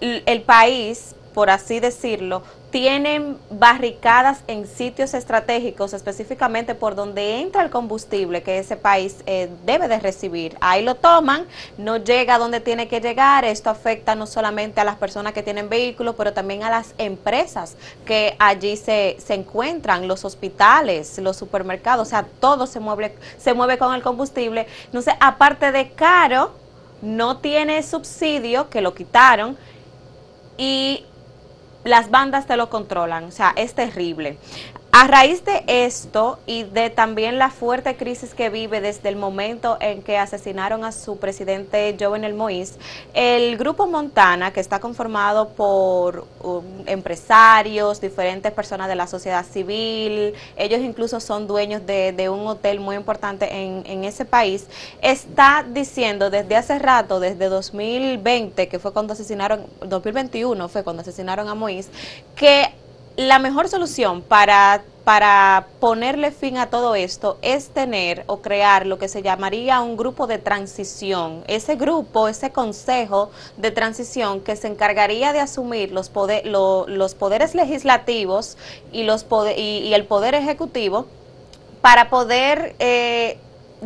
el 0.01 0.41
país, 0.41 1.15
por 1.33 1.49
así 1.51 1.79
decirlo, 1.79 2.41
tienen 2.71 3.37
barricadas 3.49 4.43
en 4.47 4.65
sitios 4.65 5.13
estratégicos, 5.13 5.93
específicamente 5.93 6.73
por 6.73 6.95
donde 6.95 7.39
entra 7.39 7.61
el 7.63 7.69
combustible 7.69 8.41
que 8.41 8.59
ese 8.59 8.77
país 8.77 9.17
eh, 9.25 9.49
debe 9.65 9.89
de 9.89 9.99
recibir. 9.99 10.57
Ahí 10.61 10.83
lo 10.83 10.95
toman, 10.95 11.45
no 11.77 11.97
llega 11.97 12.35
a 12.35 12.39
donde 12.39 12.61
tiene 12.61 12.87
que 12.87 13.01
llegar. 13.01 13.43
Esto 13.43 13.69
afecta 13.69 14.15
no 14.15 14.25
solamente 14.25 14.79
a 14.79 14.85
las 14.85 14.95
personas 14.95 15.33
que 15.33 15.43
tienen 15.43 15.69
vehículos, 15.69 16.15
pero 16.17 16.33
también 16.33 16.63
a 16.63 16.69
las 16.69 16.95
empresas 16.97 17.75
que 18.05 18.35
allí 18.39 18.77
se, 18.77 19.17
se 19.19 19.33
encuentran, 19.33 20.07
los 20.07 20.23
hospitales, 20.23 21.19
los 21.19 21.35
supermercados, 21.35 22.07
o 22.07 22.09
sea, 22.09 22.25
todo 22.39 22.67
se 22.67 22.79
mueve, 22.79 23.15
se 23.37 23.53
mueve 23.53 23.77
con 23.77 23.93
el 23.93 24.01
combustible. 24.01 24.65
Sé, 25.01 25.13
aparte 25.19 25.71
de 25.71 25.91
caro, 25.91 26.51
no 27.01 27.37
tiene 27.37 27.83
subsidio, 27.83 28.69
que 28.69 28.81
lo 28.81 28.93
quitaron, 28.93 29.57
y 30.57 31.05
las 31.83 32.11
bandas 32.11 32.47
te 32.47 32.57
lo 32.57 32.69
controlan, 32.69 33.25
o 33.25 33.31
sea, 33.31 33.53
es 33.55 33.73
terrible. 33.73 34.37
A 34.93 35.07
raíz 35.07 35.45
de 35.45 35.63
esto 35.67 36.37
y 36.45 36.63
de 36.63 36.89
también 36.89 37.37
la 37.37 37.49
fuerte 37.49 37.95
crisis 37.95 38.33
que 38.33 38.49
vive 38.49 38.81
desde 38.81 39.07
el 39.07 39.15
momento 39.15 39.77
en 39.79 40.01
que 40.01 40.17
asesinaron 40.17 40.83
a 40.83 40.91
su 40.91 41.17
presidente 41.17 41.95
Jovenel 41.97 42.35
Moïse, 42.35 42.73
el 43.13 43.57
grupo 43.57 43.87
Montana, 43.87 44.51
que 44.51 44.59
está 44.59 44.81
conformado 44.81 45.47
por 45.51 46.27
um, 46.43 46.63
empresarios, 46.87 48.01
diferentes 48.01 48.51
personas 48.51 48.89
de 48.89 48.95
la 48.95 49.07
sociedad 49.07 49.45
civil, 49.45 50.33
ellos 50.57 50.81
incluso 50.81 51.21
son 51.21 51.47
dueños 51.47 51.85
de, 51.85 52.27
un 52.29 52.45
hotel 52.45 52.81
muy 52.81 52.97
importante 52.97 53.47
en, 53.49 54.03
ese 54.03 54.25
país, 54.25 54.67
está 55.01 55.65
diciendo 55.65 56.29
desde 56.29 56.57
hace 56.57 56.77
rato, 56.79 57.21
desde 57.21 57.47
2020, 57.47 58.67
que 58.67 58.77
fue 58.77 58.91
cuando 58.91 59.13
asesinaron, 59.13 59.65
2021 59.85 60.67
fue 60.67 60.83
cuando 60.83 61.01
asesinaron 61.01 61.47
a 61.47 61.55
Moïse, 61.55 61.89
que 62.35 62.73
la 63.27 63.39
mejor 63.39 63.69
solución 63.69 64.21
para, 64.21 64.83
para 65.03 65.67
ponerle 65.79 66.31
fin 66.31 66.57
a 66.57 66.69
todo 66.69 66.95
esto 66.95 67.37
es 67.41 67.69
tener 67.69 68.23
o 68.27 68.41
crear 68.41 68.85
lo 68.85 68.97
que 68.97 69.07
se 69.07 69.21
llamaría 69.21 69.81
un 69.81 69.97
grupo 69.97 70.27
de 70.27 70.37
transición. 70.37 71.43
Ese 71.47 71.75
grupo, 71.75 72.27
ese 72.27 72.51
consejo 72.51 73.31
de 73.57 73.71
transición 73.71 74.41
que 74.41 74.55
se 74.55 74.67
encargaría 74.67 75.33
de 75.33 75.39
asumir 75.39 75.91
los, 75.91 76.09
poder, 76.09 76.45
los 76.47 77.15
poderes 77.15 77.53
legislativos 77.53 78.57
y, 78.91 79.03
los 79.03 79.25
y, 79.55 79.93
el 79.93 80.05
poder 80.05 80.35
ejecutivo 80.35 81.05
para 81.81 82.09
poder... 82.09 82.75
Eh, 82.79 83.37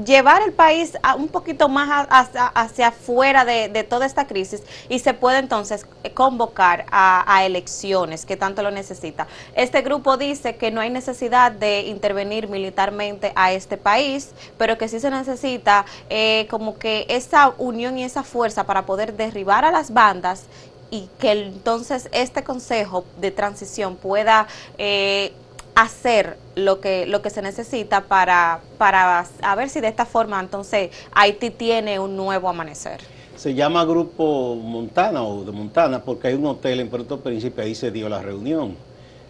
llevar 0.04 0.42
el 0.42 0.52
país 0.52 0.98
a 1.04 1.16
un 1.16 1.30
poquito 1.30 1.70
más 1.70 2.08
hacia, 2.10 2.88
afuera 2.88 3.46
de, 3.46 3.84
toda 3.84 4.06
esta 4.06 4.28
crisis 4.28 4.62
y 4.90 5.00
se 5.00 5.14
puede 5.14 5.40
entonces 5.40 5.86
convocar 6.14 6.86
a, 6.92 7.44
elecciones 7.46 8.26
que 8.26 8.38
tanto 8.38 8.64
lo 8.64 8.72
necesita. 8.72 9.28
Este 9.56 9.82
grupo 9.82 10.18
dice 10.18 10.56
que 10.56 10.72
no 10.72 10.82
hay 10.82 10.90
necesidad 10.90 11.52
de 11.52 11.82
intervenir 11.82 12.48
militarmente 12.48 13.32
a 13.36 13.54
este 13.54 13.78
país, 13.78 14.32
pero 14.58 14.78
que 14.78 14.88
sí 14.88 15.00
se 15.00 15.10
necesita 15.10 15.86
eh, 16.10 16.48
como 16.50 16.78
que 16.78 17.06
esa 17.10 17.54
unión 17.58 17.98
y 17.98 18.04
esa 18.04 18.24
fuerza 18.24 18.66
para 18.66 18.86
poder 18.86 19.16
derribar 19.16 19.64
a 19.66 19.72
las 19.72 19.94
bandas 19.94 20.46
y 20.92 21.10
que 21.20 21.32
entonces 21.32 22.10
este 22.12 22.44
consejo 22.44 23.06
de 23.20 23.32
transición 23.32 23.96
pueda 23.96 24.48
eh, 24.78 25.34
hacer 25.76 26.38
lo 26.56 26.80
que 26.80 27.06
lo 27.06 27.22
que 27.22 27.30
se 27.30 27.42
necesita 27.42 28.02
para 28.06 28.62
para 28.78 29.26
a 29.42 29.56
ver 29.56 29.70
si 29.70 29.82
de 29.82 29.90
esta 29.90 30.06
forma 30.06 30.40
entonces 30.40 30.90
Haití 31.14 31.52
tiene 31.52 32.00
un 32.00 32.16
nuevo 32.16 32.50
amanecer. 32.50 33.02
Se 33.36 33.54
llama 33.54 33.84
Grupo 33.84 34.56
Montana 34.56 35.22
o 35.24 35.44
de 35.44 35.52
Montana 35.52 36.02
porque 36.02 36.30
hay 36.30 36.36
un 36.36 36.46
hotel 36.46 36.80
en 36.80 36.90
Puerto 36.90 37.20
Príncipe, 37.20 37.62
ahí 37.62 37.76
se 37.76 37.92
dio 37.92 38.08
la 38.08 38.22
reunión. 38.22 38.76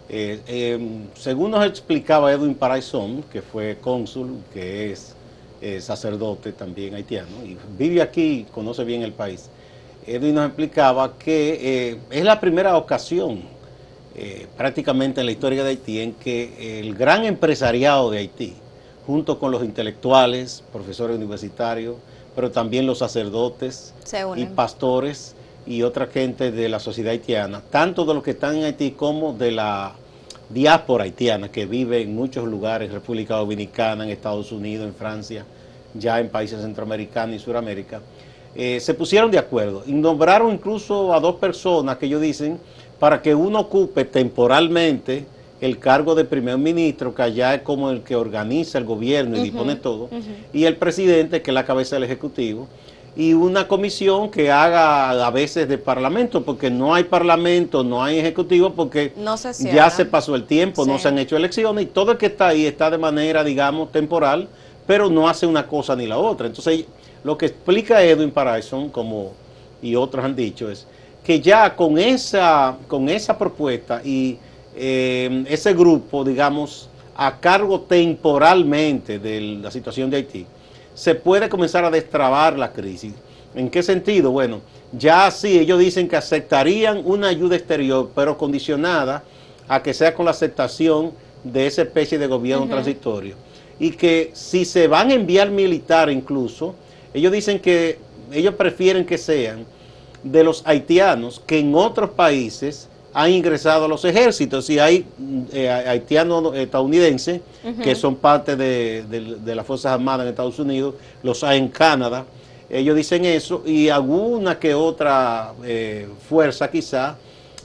Eh, 0.08 0.40
em, 0.46 1.08
según 1.14 1.50
nos 1.50 1.66
explicaba 1.66 2.32
Edwin 2.32 2.54
Paraison, 2.54 3.24
que 3.24 3.42
fue 3.42 3.78
cónsul, 3.80 4.36
que 4.54 4.92
es 4.92 5.16
eh, 5.60 5.80
sacerdote 5.80 6.52
también 6.52 6.94
haitiano, 6.94 7.44
y 7.44 7.58
vive 7.76 8.00
aquí, 8.00 8.46
conoce 8.52 8.84
bien 8.84 9.02
el 9.02 9.12
país, 9.12 9.50
Edwin 10.06 10.36
nos 10.36 10.46
explicaba 10.46 11.18
que 11.18 11.90
eh, 11.90 11.98
es 12.10 12.24
la 12.24 12.38
primera 12.38 12.76
ocasión 12.76 13.42
eh, 14.18 14.46
prácticamente 14.56 15.20
en 15.20 15.26
la 15.26 15.32
historia 15.32 15.62
de 15.62 15.70
Haití 15.70 16.00
en 16.00 16.14
que 16.14 16.80
el 16.80 16.94
gran 16.94 17.24
empresariado 17.26 18.10
de 18.10 18.18
Haití, 18.18 18.54
junto 19.06 19.38
con 19.38 19.50
los 19.50 19.62
intelectuales, 19.62 20.64
profesores 20.72 21.16
universitarios, 21.16 21.96
pero 22.34 22.50
también 22.50 22.86
los 22.86 22.98
sacerdotes 22.98 23.92
y 24.36 24.46
pastores 24.46 25.36
y 25.66 25.82
otra 25.82 26.06
gente 26.06 26.50
de 26.50 26.68
la 26.70 26.80
sociedad 26.80 27.12
haitiana, 27.12 27.60
tanto 27.70 28.06
de 28.06 28.14
los 28.14 28.22
que 28.22 28.30
están 28.30 28.56
en 28.56 28.64
Haití 28.64 28.92
como 28.92 29.34
de 29.34 29.50
la 29.50 29.94
diáspora 30.48 31.04
haitiana 31.04 31.50
que 31.50 31.66
vive 31.66 32.00
en 32.00 32.14
muchos 32.14 32.48
lugares, 32.48 32.92
República 32.92 33.36
Dominicana, 33.36 34.04
en 34.04 34.10
Estados 34.10 34.50
Unidos, 34.50 34.86
en 34.86 34.94
Francia, 34.94 35.44
ya 35.92 36.20
en 36.20 36.30
países 36.30 36.62
centroamericanos 36.62 37.36
y 37.36 37.38
Suramérica, 37.38 38.00
eh, 38.54 38.80
se 38.80 38.94
pusieron 38.94 39.30
de 39.30 39.38
acuerdo 39.38 39.82
y 39.86 39.92
nombraron 39.92 40.52
incluso 40.52 41.12
a 41.12 41.20
dos 41.20 41.34
personas 41.34 41.98
que 41.98 42.06
ellos 42.06 42.22
dicen 42.22 42.58
para 42.98 43.22
que 43.22 43.34
uno 43.34 43.60
ocupe 43.60 44.04
temporalmente 44.04 45.26
el 45.60 45.78
cargo 45.78 46.14
de 46.14 46.24
primer 46.24 46.58
ministro, 46.58 47.14
que 47.14 47.22
allá 47.22 47.54
es 47.54 47.62
como 47.62 47.90
el 47.90 48.02
que 48.02 48.14
organiza 48.14 48.78
el 48.78 48.84
gobierno 48.84 49.36
y 49.36 49.40
dispone 49.40 49.76
todo, 49.76 50.08
y 50.52 50.64
el 50.64 50.76
presidente, 50.76 51.42
que 51.42 51.50
es 51.50 51.54
la 51.54 51.64
cabeza 51.64 51.96
del 51.96 52.04
Ejecutivo, 52.04 52.68
y 53.16 53.32
una 53.32 53.66
comisión 53.66 54.30
que 54.30 54.50
haga 54.50 55.26
a 55.26 55.30
veces 55.30 55.66
de 55.68 55.78
parlamento, 55.78 56.44
porque 56.44 56.70
no 56.70 56.94
hay 56.94 57.04
parlamento, 57.04 57.82
no 57.82 58.04
hay 58.04 58.18
ejecutivo, 58.18 58.74
porque 58.74 59.14
ya 59.58 59.88
se 59.88 60.04
pasó 60.04 60.34
el 60.34 60.44
tiempo, 60.44 60.84
no 60.84 60.98
se 60.98 61.08
han 61.08 61.18
hecho 61.18 61.36
elecciones, 61.36 61.84
y 61.84 61.86
todo 61.86 62.12
el 62.12 62.18
que 62.18 62.26
está 62.26 62.48
ahí 62.48 62.66
está 62.66 62.90
de 62.90 62.98
manera, 62.98 63.42
digamos, 63.42 63.90
temporal, 63.90 64.48
pero 64.86 65.08
no 65.08 65.28
hace 65.28 65.46
una 65.46 65.66
cosa 65.66 65.96
ni 65.96 66.06
la 66.06 66.18
otra. 66.18 66.46
Entonces, 66.46 66.84
lo 67.24 67.38
que 67.38 67.46
explica 67.46 68.04
Edwin 68.04 68.30
Paraison, 68.30 68.90
como 68.90 69.32
y 69.80 69.96
otros 69.96 70.22
han 70.24 70.36
dicho, 70.36 70.70
es 70.70 70.86
que 71.26 71.40
ya 71.40 71.74
con 71.74 71.98
esa, 71.98 72.76
con 72.86 73.08
esa 73.08 73.36
propuesta 73.36 74.00
y 74.04 74.38
eh, 74.76 75.44
ese 75.48 75.74
grupo, 75.74 76.22
digamos, 76.22 76.88
a 77.16 77.40
cargo 77.40 77.80
temporalmente 77.80 79.18
de 79.18 79.40
la 79.60 79.72
situación 79.72 80.08
de 80.08 80.18
Haití, 80.18 80.46
se 80.94 81.16
puede 81.16 81.48
comenzar 81.48 81.84
a 81.84 81.90
destrabar 81.90 82.56
la 82.56 82.72
crisis. 82.72 83.12
¿En 83.56 83.68
qué 83.70 83.82
sentido? 83.82 84.30
Bueno, 84.30 84.60
ya 84.92 85.28
sí, 85.32 85.58
ellos 85.58 85.80
dicen 85.80 86.06
que 86.06 86.14
aceptarían 86.14 87.02
una 87.04 87.26
ayuda 87.26 87.56
exterior, 87.56 88.08
pero 88.14 88.38
condicionada 88.38 89.24
a 89.66 89.82
que 89.82 89.94
sea 89.94 90.14
con 90.14 90.26
la 90.26 90.30
aceptación 90.30 91.10
de 91.42 91.66
esa 91.66 91.82
especie 91.82 92.18
de 92.18 92.28
gobierno 92.28 92.68
transitorio. 92.68 93.34
Y 93.80 93.90
que 93.90 94.30
si 94.32 94.64
se 94.64 94.86
van 94.86 95.10
a 95.10 95.14
enviar 95.14 95.50
militar 95.50 96.08
incluso, 96.08 96.76
ellos 97.12 97.32
dicen 97.32 97.58
que 97.58 97.98
ellos 98.30 98.54
prefieren 98.54 99.04
que 99.04 99.18
sean 99.18 99.66
de 100.22 100.44
los 100.44 100.62
haitianos 100.66 101.40
que 101.46 101.58
en 101.58 101.74
otros 101.74 102.10
países 102.10 102.88
han 103.18 103.30
ingresado 103.30 103.86
a 103.86 103.88
los 103.88 104.04
ejércitos. 104.04 104.68
Y 104.68 104.78
hay 104.78 105.06
eh, 105.52 105.70
haitianos 105.70 106.54
estadounidenses 106.54 107.40
que 107.82 107.94
son 107.94 108.16
parte 108.16 108.56
de, 108.56 109.04
las 109.46 109.66
Fuerzas 109.66 109.92
Armadas 109.92 110.24
en 110.24 110.30
Estados 110.30 110.58
Unidos, 110.58 110.94
los 111.22 111.42
hay 111.42 111.58
en 111.58 111.68
Canadá. 111.68 112.26
Ellos 112.68 112.94
dicen 112.94 113.24
eso 113.24 113.62
y 113.64 113.88
alguna 113.88 114.58
que 114.58 114.74
otra 114.74 115.52
eh, 115.64 116.08
fuerza 116.28 116.70
quizá 116.70 117.16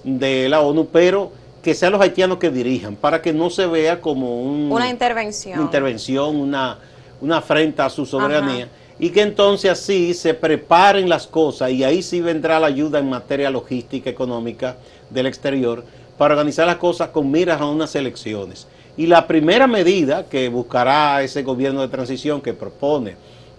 de 0.03 0.47
la 0.47 0.61
ONU, 0.61 0.87
pero 0.87 1.31
que 1.61 1.73
sean 1.73 1.91
los 1.91 2.01
haitianos 2.01 2.37
que 2.37 2.49
dirijan, 2.49 2.95
para 2.95 3.21
que 3.21 3.33
no 3.33 3.49
se 3.49 3.67
vea 3.67 3.99
como 3.99 4.41
una 4.41 4.89
intervención, 4.89 5.55
una, 5.55 5.65
intervención, 5.65 6.35
una, 6.35 6.77
una 7.19 7.37
afrenta 7.37 7.85
a 7.85 7.89
su 7.89 8.05
soberanía, 8.05 8.67
y 8.99 9.09
que 9.09 9.21
entonces 9.21 9.71
así 9.71 10.13
se 10.13 10.33
preparen 10.33 11.09
las 11.09 11.27
cosas 11.27 11.71
y 11.71 11.83
ahí 11.83 12.03
sí 12.03 12.21
vendrá 12.21 12.59
la 12.59 12.67
ayuda 12.67 12.99
en 12.99 13.09
materia 13.09 13.49
logística, 13.49 14.09
económica 14.09 14.77
del 15.09 15.25
exterior, 15.25 15.83
para 16.17 16.35
organizar 16.35 16.67
las 16.67 16.75
cosas 16.75 17.09
con 17.09 17.31
miras 17.31 17.59
a 17.59 17.65
unas 17.65 17.95
elecciones. 17.95 18.67
Y 18.97 19.07
la 19.07 19.25
primera 19.25 19.67
medida 19.67 20.25
que 20.25 20.49
buscará 20.49 21.23
ese 21.23 21.43
gobierno 21.43 21.81
de 21.81 21.87
transición 21.87 22.41
que 22.41 22.53
propone 22.53 23.15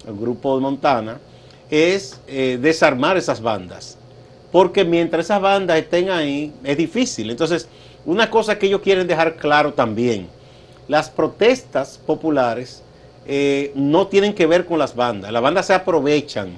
el 0.07 0.15
grupo 0.15 0.55
de 0.55 0.63
Montana 0.63 1.19
es 1.71 2.21
eh, 2.29 2.59
desarmar 2.61 3.17
esas 3.17 3.41
bandas. 3.41 3.99
Porque 4.53 4.85
mientras 4.85 5.25
esas 5.25 5.41
bandas 5.41 5.79
estén 5.79 6.11
ahí, 6.11 6.53
es 6.63 6.77
difícil. 6.77 7.31
Entonces, 7.31 7.67
una 8.05 8.29
cosa 8.29 8.59
que 8.59 8.67
ellos 8.67 8.83
quieren 8.83 9.07
dejar 9.07 9.37
claro 9.37 9.73
también, 9.73 10.29
las 10.87 11.09
protestas 11.09 11.99
populares 12.05 12.83
eh, 13.27 13.73
no 13.75 14.07
tienen 14.07 14.35
que 14.35 14.47
ver 14.47 14.65
con 14.67 14.79
las 14.79 14.95
bandas, 14.95 15.33
las 15.33 15.43
bandas 15.43 15.67
se 15.67 15.75
aprovechan 15.75 16.57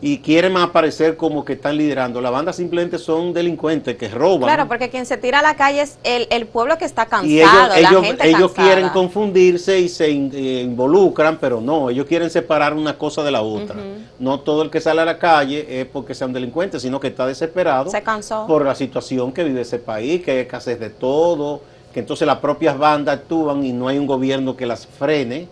y 0.00 0.18
quieren 0.18 0.54
aparecer 0.58 1.16
como 1.16 1.46
que 1.46 1.54
están 1.54 1.78
liderando. 1.78 2.20
Las 2.20 2.30
bandas 2.30 2.56
simplemente 2.56 2.98
son 2.98 3.32
delincuentes 3.32 3.96
que 3.96 4.08
roban. 4.08 4.42
Claro, 4.42 4.68
porque 4.68 4.90
quien 4.90 5.06
se 5.06 5.16
tira 5.16 5.38
a 5.38 5.42
la 5.42 5.56
calle 5.56 5.80
es 5.80 5.98
el, 6.04 6.46
pueblo 6.46 6.76
que 6.76 6.84
está 6.84 7.06
cansado. 7.06 7.26
Y 7.26 7.40
ellos, 7.40 8.04
ellos, 8.20 8.52
quieren 8.52 8.90
confundirse 8.90 9.80
y 9.80 9.88
se 9.88 10.10
eh, 10.10 10.62
involucran, 10.62 11.38
pero 11.40 11.62
no, 11.62 11.88
ellos 11.88 12.04
quieren 12.04 12.28
separar 12.28 12.74
una 12.74 12.98
cosa 12.98 13.22
de 13.22 13.30
la 13.30 13.40
otra. 13.40 13.76
No 14.18 14.40
todo 14.40 14.62
el 14.62 14.70
que 14.70 14.82
sale 14.82 15.00
a 15.00 15.06
la 15.06 15.18
calle 15.18 15.80
es 15.80 15.86
porque 15.86 16.14
sean 16.14 16.34
delincuentes, 16.34 16.82
sino 16.82 17.00
que 17.00 17.08
está 17.08 17.26
desesperado 17.26 17.90
se 17.90 18.02
cansó. 18.02 18.46
por 18.46 18.62
la 18.62 18.74
situación 18.74 19.32
que 19.32 19.42
vive 19.42 19.62
ese 19.62 19.78
país, 19.78 20.22
que 20.22 20.32
hay 20.32 20.38
escasez 20.40 20.78
de 20.78 20.90
todo, 20.90 21.62
que 21.94 22.00
entonces 22.00 22.26
las 22.26 22.40
propias 22.40 22.76
bandas 22.76 23.20
actúan 23.20 23.64
y 23.64 23.72
no 23.72 23.88
hay 23.88 23.96
un 23.96 24.06
gobierno 24.06 24.54
que 24.54 24.66
las 24.66 24.86
frene. 24.86 25.48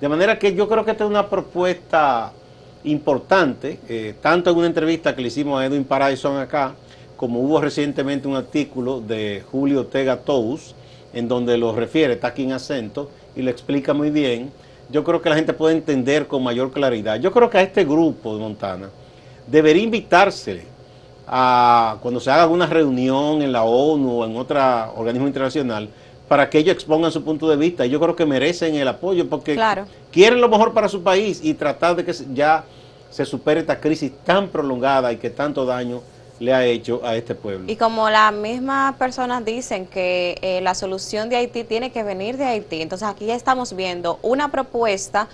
De 0.00 0.08
manera 0.08 0.38
que 0.38 0.54
yo 0.54 0.68
creo 0.68 0.84
que 0.84 0.90
esta 0.90 1.04
es 1.04 1.10
una 1.10 1.28
propuesta 1.28 2.32
importante, 2.84 3.80
eh, 3.88 4.14
tanto 4.20 4.50
en 4.50 4.58
una 4.58 4.66
entrevista 4.66 5.16
que 5.16 5.22
le 5.22 5.28
hicimos 5.28 5.58
a 5.58 5.64
Edwin 5.64 5.84
Paraison 5.84 6.38
acá, 6.38 6.74
como 7.16 7.40
hubo 7.40 7.60
recientemente 7.60 8.28
un 8.28 8.36
artículo 8.36 9.00
de 9.00 9.42
Julio 9.50 9.80
Ortega 9.80 10.18
Tous, 10.18 10.74
en 11.14 11.28
donde 11.28 11.56
lo 11.56 11.74
refiere, 11.74 12.14
está 12.14 12.28
aquí 12.28 12.44
en 12.44 12.52
acento, 12.52 13.10
y 13.34 13.42
lo 13.42 13.50
explica 13.50 13.94
muy 13.94 14.10
bien. 14.10 14.52
Yo 14.90 15.02
creo 15.02 15.22
que 15.22 15.30
la 15.30 15.36
gente 15.36 15.54
puede 15.54 15.74
entender 15.74 16.26
con 16.26 16.42
mayor 16.42 16.72
claridad. 16.72 17.18
Yo 17.18 17.32
creo 17.32 17.48
que 17.48 17.58
a 17.58 17.62
este 17.62 17.84
grupo 17.84 18.34
de 18.34 18.40
Montana 18.40 18.90
debería 19.46 19.82
invitarse 19.82 20.64
a 21.26 21.96
cuando 22.02 22.20
se 22.20 22.30
haga 22.30 22.42
alguna 22.42 22.66
reunión 22.66 23.42
en 23.42 23.50
la 23.50 23.64
ONU 23.64 24.20
o 24.20 24.24
en 24.26 24.36
otro 24.36 24.60
organismo 24.94 25.26
internacional, 25.26 25.88
para 26.28 26.50
que 26.50 26.58
ellos 26.58 26.74
expongan 26.74 27.12
su 27.12 27.22
punto 27.22 27.48
de 27.48 27.56
vista. 27.56 27.86
Yo 27.86 28.00
creo 28.00 28.16
que 28.16 28.26
merecen 28.26 28.74
el 28.74 28.88
apoyo 28.88 29.28
porque 29.28 29.58
quieren 30.10 30.40
lo 30.40 30.48
mejor 30.48 30.72
para 30.72 30.88
su 30.88 31.02
país 31.02 31.40
y 31.42 31.54
tratar 31.54 31.96
de 31.96 32.04
que 32.04 32.12
ya 32.34 32.64
se 33.10 33.24
supere 33.24 33.60
esta 33.60 33.80
crisis 33.80 34.12
tan 34.24 34.48
prolongada 34.48 35.12
y 35.12 35.16
que 35.16 35.30
tanto 35.30 35.64
daño 35.64 36.02
le 36.38 36.52
ha 36.52 36.64
hecho 36.66 37.00
a 37.04 37.16
este 37.16 37.34
pueblo. 37.34 37.70
Y 37.70 37.76
como 37.76 38.10
las 38.10 38.32
mismas 38.32 38.94
personas 38.96 39.44
dicen 39.44 39.86
que 39.86 40.36
eh, 40.42 40.60
la 40.60 40.74
solución 40.74 41.28
de 41.28 41.36
Haití 41.36 41.64
tiene 41.64 41.90
que 41.90 42.02
venir 42.02 42.36
de 42.36 42.44
Haití, 42.44 42.82
entonces 42.82 43.08
aquí 43.08 43.26
ya 43.26 43.34
estamos 43.34 43.74
viendo 43.74 44.18
una 44.22 44.50
propuesta, 44.50 45.28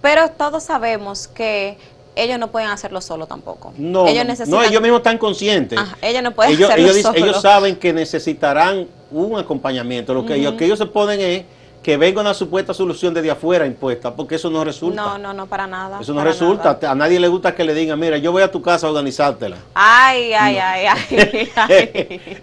pero 0.00 0.30
todos 0.30 0.62
sabemos 0.62 1.28
que 1.28 1.76
ellos 2.14 2.38
no 2.38 2.50
pueden 2.50 2.70
hacerlo 2.70 3.02
solo 3.02 3.26
tampoco. 3.26 3.74
No, 3.76 4.06
ellos, 4.06 4.48
no, 4.48 4.62
ellos 4.62 4.80
mismos 4.80 5.00
están 5.00 5.18
conscientes. 5.18 5.78
ellos 6.00 6.22
no 6.22 6.32
pueden 6.32 6.54
ellos, 6.54 6.70
hacerlo 6.70 6.90
ellos, 6.90 7.10
Ellos 7.14 7.42
saben 7.42 7.76
que 7.76 7.92
necesitarán 7.92 8.86
un 9.24 9.38
acompañamiento. 9.38 10.14
Lo 10.14 10.24
que, 10.24 10.34
ellos, 10.34 10.78
se 10.78 10.86
ponen 10.86 11.20
es 11.20 11.44
que 11.82 11.96
venga 11.96 12.20
una 12.20 12.34
supuesta 12.34 12.74
solución 12.74 13.14
desde 13.14 13.30
afuera 13.30 13.66
impuesta, 13.66 14.14
porque 14.14 14.34
eso 14.34 14.50
no 14.50 14.64
resulta. 14.64 15.02
No, 15.02 15.18
no, 15.18 15.32
no, 15.32 15.46
para 15.46 15.66
nada. 15.66 16.00
Eso 16.00 16.12
no 16.12 16.24
resulta. 16.24 16.78
A 16.82 16.94
nadie 16.94 17.20
le 17.20 17.28
gusta 17.28 17.54
que 17.54 17.64
le 17.64 17.74
digan, 17.74 17.98
mira, 17.98 18.18
yo 18.18 18.32
voy 18.32 18.42
a 18.42 18.50
tu 18.50 18.60
casa 18.60 18.86
a 18.86 18.90
organizártela. 18.90 19.56
Ay, 19.74 20.32
ay, 20.32 20.58
ay, 20.58 20.86
ay. 20.86 21.50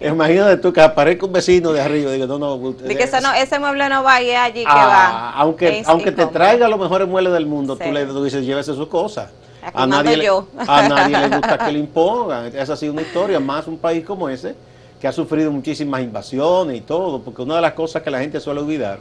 Imagínate 0.00 0.56
tú 0.56 0.72
que 0.72 0.80
aparezca 0.80 1.26
un 1.26 1.32
vecino 1.32 1.72
de 1.72 1.80
arriba 1.80 2.10
y 2.10 2.14
diga, 2.14 2.26
no, 2.26 2.38
no. 2.38 2.72
De 2.72 2.96
que 2.96 3.04
ese 3.04 3.58
mueble 3.58 3.88
no 3.88 4.02
va 4.02 4.14
a 4.14 4.22
ir 4.22 4.36
allí 4.36 4.62
que 4.62 4.70
ah, 4.70 4.86
va. 4.86 5.30
Aunque, 5.32 5.82
aunque 5.86 6.12
te 6.12 6.26
traiga 6.26 6.68
los 6.68 6.80
mejores 6.80 7.06
muebles 7.06 7.32
del 7.32 7.46
mundo, 7.46 7.76
tú 7.76 7.92
le 7.92 8.06
dices, 8.06 8.44
llévese 8.44 8.74
sus 8.74 8.88
cosas. 8.88 9.30
A 9.72 9.86
nadie, 9.86 10.16
le, 10.16 10.28
a 10.28 10.88
nadie 10.88 11.18
le 11.18 11.28
gusta 11.36 11.58
que 11.58 11.72
le 11.72 11.78
impongan. 11.78 12.54
Esa 12.54 12.74
ha 12.74 12.76
sido 12.76 12.92
una 12.92 13.02
historia, 13.02 13.40
más 13.40 13.66
un 13.66 13.78
país 13.78 14.04
como 14.04 14.28
ese, 14.28 14.54
que 15.04 15.08
ha 15.08 15.12
sufrido 15.12 15.52
muchísimas 15.52 16.02
invasiones 16.02 16.78
y 16.78 16.80
todo, 16.80 17.20
porque 17.20 17.42
una 17.42 17.56
de 17.56 17.60
las 17.60 17.74
cosas 17.74 18.00
que 18.00 18.10
la 18.10 18.20
gente 18.20 18.40
suele 18.40 18.60
olvidar, 18.60 19.00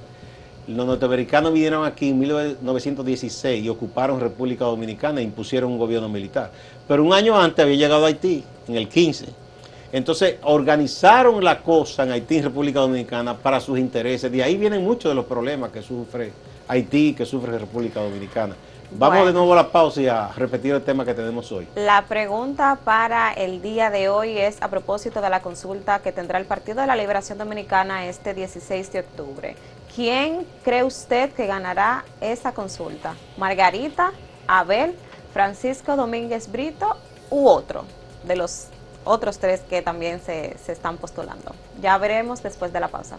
los 0.67 0.85
norteamericanos 0.85 1.53
vinieron 1.53 1.85
aquí 1.85 2.09
en 2.09 2.19
1916 2.19 3.63
y 3.63 3.69
ocuparon 3.69 4.19
República 4.19 4.65
Dominicana 4.65 5.21
e 5.21 5.23
impusieron 5.23 5.71
un 5.71 5.77
gobierno 5.77 6.09
militar. 6.09 6.51
Pero 6.89 7.05
un 7.05 7.13
año 7.13 7.39
antes 7.39 7.63
había 7.63 7.77
llegado 7.77 8.03
a 8.03 8.09
Haití, 8.09 8.43
en 8.67 8.75
el 8.75 8.89
15. 8.89 9.27
Entonces 9.93 10.39
organizaron 10.43 11.41
la 11.41 11.61
cosa 11.61 12.03
en 12.03 12.11
Haití 12.11 12.35
y 12.35 12.41
República 12.41 12.81
Dominicana 12.81 13.37
para 13.37 13.61
sus 13.61 13.79
intereses. 13.79 14.29
De 14.29 14.43
ahí 14.43 14.57
vienen 14.57 14.83
muchos 14.83 15.09
de 15.09 15.15
los 15.15 15.23
problemas 15.23 15.71
que 15.71 15.81
sufre 15.81 16.33
Haití, 16.67 17.13
que 17.13 17.25
sufre 17.25 17.57
República 17.57 18.01
Dominicana. 18.01 18.55
Vamos 18.95 19.25
de 19.25 19.33
nuevo 19.33 19.53
a 19.53 19.55
la 19.55 19.71
pausa 19.71 20.01
y 20.01 20.07
a 20.07 20.27
repetir 20.35 20.73
el 20.73 20.83
tema 20.83 21.03
que 21.03 21.13
tenemos 21.13 21.51
hoy. 21.51 21.67
La 21.75 22.05
pregunta 22.05 22.77
para 22.83 23.33
el 23.33 23.61
día 23.61 23.89
de 23.89 24.07
hoy 24.07 24.37
es 24.37 24.61
a 24.61 24.67
propósito 24.67 25.19
de 25.19 25.29
la 25.29 25.41
consulta 25.41 25.99
que 25.99 26.11
tendrá 26.11 26.37
el 26.37 26.45
Partido 26.45 26.81
de 26.81 26.87
la 26.87 26.95
Liberación 26.95 27.39
Dominicana 27.39 28.05
este 28.05 28.33
16 28.35 28.91
de 28.91 28.99
octubre. 28.99 29.55
¿Quién 29.95 30.45
cree 30.63 30.83
usted 30.83 31.31
que 31.31 31.47
ganará 31.47 32.05
esa 32.21 32.53
consulta? 32.53 33.15
¿Margarita, 33.37 34.11
Abel, 34.47 34.95
Francisco 35.33 35.95
Domínguez 35.95 36.51
Brito 36.51 36.95
u 37.31 37.47
otro 37.47 37.85
de 38.23 38.35
los 38.35 38.67
otros 39.05 39.39
tres 39.39 39.61
que 39.61 39.81
también 39.81 40.21
se, 40.21 40.55
se 40.59 40.71
están 40.71 40.97
postulando? 40.97 41.55
Ya 41.81 41.97
veremos 41.97 42.43
después 42.43 42.71
de 42.71 42.79
la 42.79 42.89
pausa. 42.89 43.17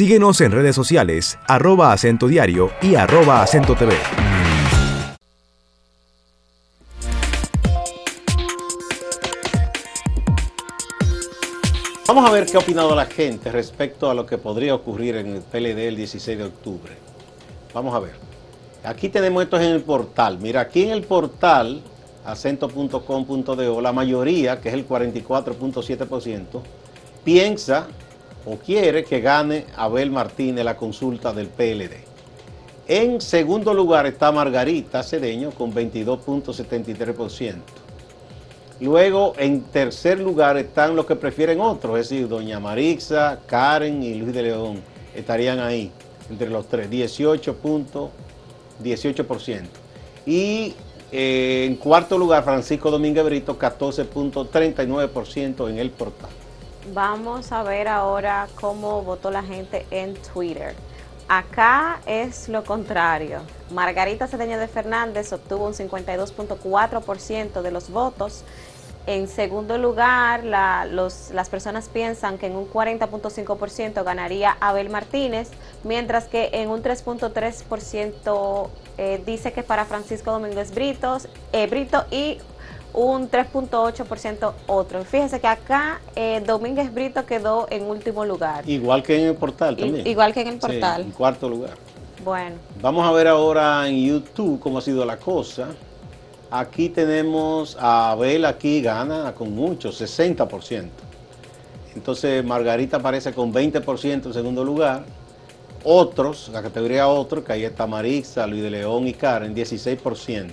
Síguenos 0.00 0.40
en 0.40 0.50
redes 0.50 0.74
sociales, 0.74 1.38
arroba 1.46 1.92
acento 1.92 2.26
diario 2.26 2.70
y 2.80 2.94
arroba 2.94 3.42
acento 3.42 3.74
TV. 3.74 3.92
Vamos 12.08 12.26
a 12.26 12.32
ver 12.32 12.46
qué 12.46 12.56
ha 12.56 12.60
opinado 12.60 12.94
la 12.96 13.04
gente 13.04 13.52
respecto 13.52 14.10
a 14.10 14.14
lo 14.14 14.24
que 14.24 14.38
podría 14.38 14.74
ocurrir 14.74 15.16
en 15.16 15.34
el 15.34 15.42
PLD 15.42 15.88
el 15.88 15.96
16 15.96 16.38
de 16.38 16.44
octubre. 16.44 16.92
Vamos 17.74 17.94
a 17.94 17.98
ver. 17.98 18.14
Aquí 18.84 19.10
tenemos 19.10 19.42
esto 19.42 19.60
en 19.60 19.64
el 19.64 19.82
portal. 19.82 20.38
Mira, 20.38 20.62
aquí 20.62 20.84
en 20.84 20.92
el 20.92 21.02
portal 21.02 21.82
acento.com.do, 22.24 23.80
la 23.82 23.92
mayoría, 23.92 24.62
que 24.62 24.70
es 24.70 24.74
el 24.76 24.88
44.7%, 24.88 26.62
piensa 27.22 27.86
o 28.46 28.56
quiere 28.56 29.04
que 29.04 29.20
gane 29.20 29.66
Abel 29.76 30.10
Martínez 30.10 30.64
la 30.64 30.76
consulta 30.76 31.32
del 31.32 31.48
PLD. 31.48 32.08
En 32.88 33.20
segundo 33.20 33.72
lugar 33.72 34.06
está 34.06 34.32
Margarita 34.32 35.02
Cedeño 35.02 35.52
con 35.52 35.72
22.73%. 35.72 37.54
Luego, 38.80 39.34
en 39.36 39.62
tercer 39.64 40.18
lugar 40.18 40.56
están 40.56 40.96
los 40.96 41.04
que 41.04 41.14
prefieren 41.14 41.60
otros, 41.60 41.98
es 41.98 42.08
decir, 42.08 42.26
Doña 42.26 42.58
Marixa, 42.58 43.40
Karen 43.46 44.02
y 44.02 44.14
Luis 44.14 44.32
de 44.32 44.42
León 44.42 44.80
estarían 45.14 45.60
ahí, 45.60 45.92
entre 46.30 46.48
los 46.48 46.66
tres, 46.66 46.90
18.18%. 46.90 49.64
Y 50.24 50.74
eh, 51.12 51.66
en 51.68 51.76
cuarto 51.76 52.16
lugar, 52.16 52.42
Francisco 52.42 52.90
Domínguez 52.90 53.24
Brito, 53.24 53.58
14.39% 53.58 55.68
en 55.68 55.78
el 55.78 55.90
portal. 55.90 56.30
Vamos 56.92 57.52
a 57.52 57.62
ver 57.62 57.86
ahora 57.86 58.48
cómo 58.60 59.02
votó 59.02 59.30
la 59.30 59.44
gente 59.44 59.86
en 59.92 60.14
Twitter. 60.14 60.74
Acá 61.28 62.00
es 62.04 62.48
lo 62.48 62.64
contrario. 62.64 63.42
Margarita 63.70 64.26
Cedeño 64.26 64.58
de 64.58 64.66
Fernández 64.66 65.32
obtuvo 65.32 65.66
un 65.66 65.74
52.4% 65.74 67.62
de 67.62 67.70
los 67.70 67.90
votos. 67.90 68.42
En 69.06 69.28
segundo 69.28 69.78
lugar, 69.78 70.42
las 70.42 71.48
personas 71.48 71.88
piensan 71.88 72.38
que 72.38 72.46
en 72.46 72.56
un 72.56 72.68
40.5% 72.68 74.02
ganaría 74.02 74.56
Abel 74.60 74.90
Martínez, 74.90 75.48
mientras 75.84 76.24
que 76.24 76.50
en 76.52 76.70
un 76.70 76.82
3.3% 76.82 78.68
eh, 78.98 79.22
dice 79.24 79.52
que 79.52 79.62
para 79.62 79.84
Francisco 79.84 80.32
Domínguez 80.32 80.74
Britos, 80.74 81.28
eh, 81.52 81.68
Brito 81.68 82.04
y 82.10 82.38
un 82.92 83.30
3.8% 83.30 84.52
otro. 84.66 85.04
Fíjese 85.04 85.40
que 85.40 85.46
acá 85.46 86.00
eh, 86.16 86.42
Domínguez 86.44 86.92
Brito 86.92 87.24
quedó 87.26 87.66
en 87.70 87.84
último 87.84 88.24
lugar. 88.24 88.68
Igual 88.68 89.02
que 89.02 89.20
en 89.20 89.28
el 89.28 89.36
portal 89.36 89.76
también. 89.76 90.06
igual 90.06 90.32
que 90.32 90.40
en 90.40 90.48
el 90.48 90.58
portal. 90.58 91.02
en 91.02 91.10
cuarto 91.10 91.48
lugar. 91.48 91.74
Bueno. 92.24 92.56
Vamos 92.80 93.06
a 93.06 93.12
ver 93.12 93.28
ahora 93.28 93.88
en 93.88 94.04
YouTube 94.04 94.60
cómo 94.60 94.78
ha 94.78 94.82
sido 94.82 95.04
la 95.04 95.16
cosa. 95.16 95.68
Aquí 96.50 96.88
tenemos 96.88 97.76
a 97.78 98.10
Abel, 98.10 98.44
aquí 98.44 98.82
gana 98.82 99.32
con 99.34 99.54
mucho, 99.54 99.90
60%. 99.90 100.88
Entonces 101.94 102.44
Margarita 102.44 102.98
aparece 102.98 103.32
con 103.32 103.52
20% 103.52 104.26
en 104.26 104.32
segundo 104.32 104.64
lugar. 104.64 105.04
Otros, 105.82 106.50
la 106.52 106.60
categoría 106.60 107.08
otros, 107.08 107.44
que 107.44 107.52
ahí 107.52 107.64
está 107.64 107.86
Marisa, 107.86 108.46
Luis 108.46 108.62
de 108.62 108.70
León 108.70 109.08
y 109.08 109.14
Karen, 109.14 109.54
16%. 109.54 110.50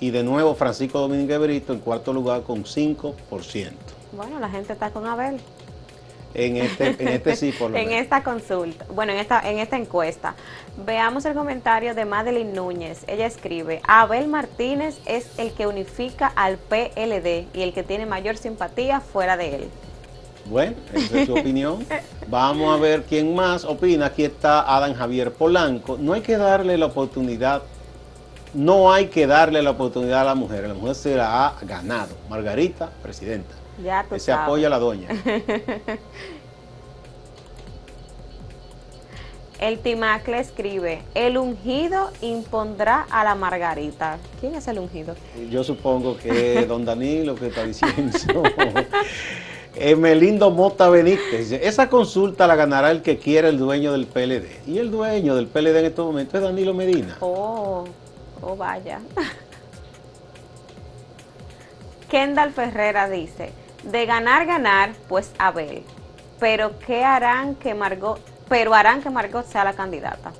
Y 0.00 0.10
de 0.10 0.22
nuevo 0.22 0.54
Francisco 0.54 0.98
Domínguez 0.98 1.38
Brito 1.38 1.72
en 1.72 1.80
cuarto 1.80 2.12
lugar 2.12 2.42
con 2.42 2.64
5%. 2.64 3.14
Bueno, 4.12 4.38
la 4.38 4.48
gente 4.48 4.72
está 4.72 4.90
con 4.90 5.06
Abel. 5.06 5.40
En 6.34 6.56
este, 6.56 6.96
en 6.98 7.08
este 7.08 7.36
sí, 7.36 7.52
por 7.52 7.70
lo 7.70 7.76
En 7.78 7.92
esta 7.92 8.24
consulta, 8.24 8.84
bueno, 8.92 9.12
en 9.12 9.18
esta, 9.18 9.48
en 9.48 9.58
esta 9.58 9.76
encuesta. 9.76 10.34
Veamos 10.84 11.24
el 11.24 11.34
comentario 11.34 11.94
de 11.94 12.04
Madeline 12.04 12.52
Núñez. 12.52 13.04
Ella 13.06 13.26
escribe, 13.26 13.80
Abel 13.86 14.26
Martínez 14.26 14.98
es 15.06 15.28
el 15.38 15.52
que 15.52 15.68
unifica 15.68 16.26
al 16.26 16.58
PLD 16.58 17.46
y 17.54 17.62
el 17.62 17.72
que 17.72 17.84
tiene 17.84 18.04
mayor 18.04 18.36
simpatía 18.36 19.00
fuera 19.00 19.36
de 19.36 19.56
él. 19.56 19.68
Bueno, 20.46 20.74
esa 20.92 21.20
es 21.20 21.26
su 21.26 21.34
opinión. 21.38 21.86
Vamos 22.28 22.76
a 22.76 22.80
ver 22.80 23.04
quién 23.04 23.34
más 23.34 23.64
opina. 23.64 24.06
Aquí 24.06 24.24
está 24.24 24.74
Adam 24.76 24.94
Javier 24.94 25.32
Polanco. 25.32 25.96
No 25.98 26.12
hay 26.12 26.20
que 26.20 26.36
darle 26.36 26.76
la 26.76 26.86
oportunidad 26.86 27.62
no 28.54 28.92
hay 28.92 29.06
que 29.06 29.26
darle 29.26 29.62
la 29.62 29.70
oportunidad 29.70 30.22
a 30.22 30.24
la 30.24 30.34
mujer. 30.34 30.66
La 30.66 30.74
mujer 30.74 30.94
se 30.94 31.16
la 31.16 31.46
ha 31.46 31.56
ganado. 31.62 32.14
Margarita, 32.30 32.90
presidenta. 33.02 33.54
Ya 33.82 34.06
tú 34.08 34.18
Se 34.18 34.32
apoya 34.32 34.68
a 34.68 34.70
la 34.70 34.78
doña. 34.78 35.08
El 39.60 39.78
Timacle 39.78 40.40
escribe, 40.40 41.02
el 41.14 41.38
ungido 41.38 42.10
impondrá 42.20 43.06
a 43.08 43.24
la 43.24 43.34
Margarita. 43.34 44.18
¿Quién 44.40 44.56
es 44.56 44.66
el 44.68 44.78
ungido? 44.78 45.14
Yo 45.48 45.62
supongo 45.62 46.18
que 46.18 46.66
don 46.66 46.84
Danilo 46.84 47.34
que 47.34 47.46
está 47.46 47.64
diciendo. 47.64 48.18
Emelindo 49.76 50.50
Mota 50.50 50.90
Benítez. 50.90 51.52
Esa 51.52 51.88
consulta 51.88 52.46
la 52.46 52.56
ganará 52.56 52.90
el 52.90 53.00
que 53.00 53.16
quiera 53.16 53.48
el 53.48 53.56
dueño 53.56 53.92
del 53.92 54.06
PLD. 54.06 54.44
Y 54.66 54.78
el 54.78 54.90
dueño 54.90 55.36
del 55.36 55.46
PLD 55.46 55.78
en 55.78 55.84
este 55.86 56.02
momento 56.02 56.36
es 56.36 56.42
Danilo 56.42 56.74
Medina. 56.74 57.16
Oh. 57.20 57.84
Oh, 58.40 58.56
vaya. 58.56 59.00
Kendall 62.08 62.52
Ferrera 62.52 63.08
dice, 63.08 63.50
de 63.82 64.06
ganar, 64.06 64.46
ganar, 64.46 64.92
pues 65.08 65.32
Abel. 65.38 65.82
Pero 66.38 66.78
¿qué 66.78 67.04
harán 67.04 67.54
que 67.54 67.74
Margot, 67.74 68.20
pero 68.48 68.74
harán 68.74 69.02
que 69.02 69.10
Margot 69.10 69.46
sea 69.46 69.64
la 69.64 69.72
candidata? 69.72 70.32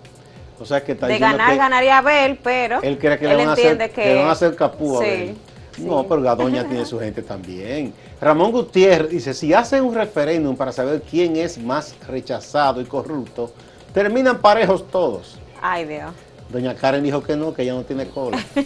O 0.61 0.65
sea 0.65 0.85
que 0.85 0.93
está 0.93 1.07
De 1.07 1.19
ganar, 1.19 1.57
ganaría 1.57 1.99
Abel, 1.99 2.39
pero 2.43 2.81
él 2.83 2.99
cree 2.99 3.19
que, 3.19 3.27
le, 3.27 3.37
van 3.37 3.49
a 3.49 3.53
hacer, 3.53 3.91
que, 3.91 4.15
van 4.15 4.29
a 4.29 4.33
hacer 4.33 4.55
capú 4.55 4.97
a 4.97 4.99
Abel. 4.99 5.37
No, 5.79 6.07
pero 6.07 6.23
Gadoña 6.23 6.65
tiene 6.69 6.85
su 6.85 7.01
gente 7.01 7.23
también. 7.23 7.93
Ramón 8.21 8.53
Gutiérrez 8.53 9.11
dice, 9.11 9.35
si 9.35 9.53
hacen 9.53 9.85
un 9.85 9.95
referéndum 9.95 10.57
para 10.57 10.73
saber 10.73 11.03
quién 11.03 11.37
es 11.37 11.59
más 11.59 11.95
rechazado 12.07 12.81
y 12.81 12.85
corrupto, 12.85 13.53
terminan 13.93 14.39
parejos 14.39 14.87
todos. 14.89 15.39
Ay, 15.61 15.87
Dios. 15.87 16.13
Doña 16.51 16.75
Karen 16.75 17.03
dijo 17.03 17.23
que 17.23 17.37
no, 17.37 17.55
que 17.55 17.63
ella 17.63 17.75
no 17.75 17.83
tiene 17.83 18.07
cola. 18.07 18.39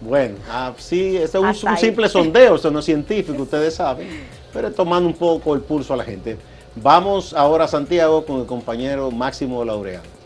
bueno, 0.00 0.36
ah, 0.48 0.72
sí, 0.78 1.16
eso 1.16 1.46
es 1.48 1.64
un, 1.64 1.76
simple 1.76 2.08
sondeo, 2.08 2.56
eso 2.56 2.70
no 2.70 2.80
es 2.80 2.84
científico, 2.84 3.42
ustedes 3.42 3.74
saben, 3.74 4.08
pero 4.52 4.72
tomando 4.72 5.08
un 5.08 5.14
poco 5.14 5.54
el 5.54 5.60
pulso 5.60 5.94
a 5.94 5.96
la 5.96 6.04
gente. 6.04 6.38
Vamos 6.76 7.34
ahora 7.34 7.64
a 7.64 7.68
Santiago 7.68 8.24
con 8.24 8.40
el 8.40 8.46
compañero 8.46 9.10
Máximo 9.10 9.64
Laureano. 9.64 10.20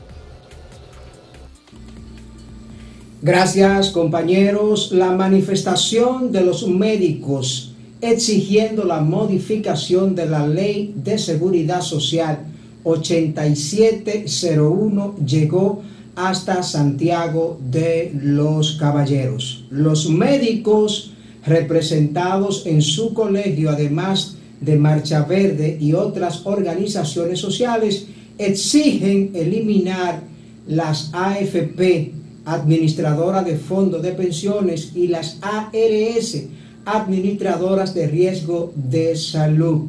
Gracias 3.22 3.90
compañeros. 3.90 4.92
La 4.92 5.10
manifestación 5.10 6.30
de 6.30 6.42
los 6.42 6.68
médicos 6.68 7.72
exigiendo 8.02 8.84
la 8.84 9.00
modificación 9.00 10.14
de 10.14 10.26
la 10.26 10.46
ley 10.46 10.92
de 10.94 11.16
seguridad 11.16 11.80
social 11.80 12.44
8701 12.84 15.16
llegó 15.26 15.82
hasta 16.14 16.62
Santiago 16.62 17.58
de 17.70 18.12
los 18.22 18.76
Caballeros. 18.76 19.64
Los 19.70 20.08
médicos 20.08 21.10
representados 21.44 22.66
en 22.66 22.82
su 22.82 23.14
colegio, 23.14 23.70
además 23.70 24.36
de 24.60 24.76
Marcha 24.76 25.24
Verde 25.24 25.76
y 25.80 25.92
otras 25.92 26.46
organizaciones 26.46 27.40
sociales, 27.40 28.06
exigen 28.38 29.32
eliminar 29.34 30.22
las 30.66 31.10
AFP, 31.12 32.12
administradoras 32.44 33.44
de 33.44 33.56
fondos 33.56 34.02
de 34.02 34.12
pensiones, 34.12 34.92
y 34.94 35.08
las 35.08 35.38
ARS, 35.42 36.44
administradoras 36.84 37.94
de 37.94 38.06
riesgo 38.06 38.72
de 38.74 39.16
salud. 39.16 39.86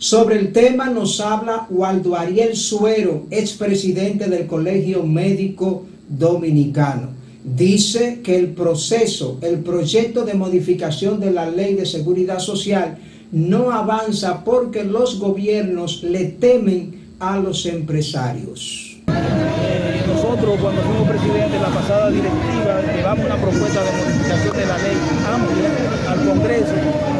Sobre 0.00 0.38
el 0.38 0.50
tema 0.50 0.88
nos 0.88 1.20
habla 1.20 1.66
Waldo 1.68 2.16
Ariel 2.16 2.56
Suero, 2.56 3.26
expresidente 3.30 4.30
del 4.30 4.46
Colegio 4.46 5.02
Médico 5.02 5.84
Dominicano. 6.08 7.10
Dice 7.44 8.20
que 8.24 8.38
el 8.38 8.54
proceso, 8.54 9.36
el 9.42 9.58
proyecto 9.58 10.24
de 10.24 10.32
modificación 10.32 11.20
de 11.20 11.32
la 11.32 11.50
ley 11.50 11.74
de 11.74 11.84
seguridad 11.84 12.38
social 12.38 12.96
no 13.30 13.72
avanza 13.72 14.42
porque 14.42 14.84
los 14.84 15.18
gobiernos 15.18 16.02
le 16.02 16.24
temen 16.24 17.12
a 17.20 17.38
los 17.38 17.66
empresarios. 17.66 19.02
nosotros 19.06 20.60
cuando 20.62 20.80
fuimos 20.80 21.08
presidente 21.10 21.56
de 21.56 21.60
la 21.60 21.68
pasada 21.68 22.10
directiva 22.10 22.80
llevamos 22.96 23.26
una 23.26 23.36
propuesta 23.36 23.84
de 23.84 23.90
modificación 23.92 24.56
de 24.56 24.66
la 24.66 24.78
ley 24.78 24.96
amplia 25.26 26.10
al 26.10 26.24
Congreso 26.26 27.19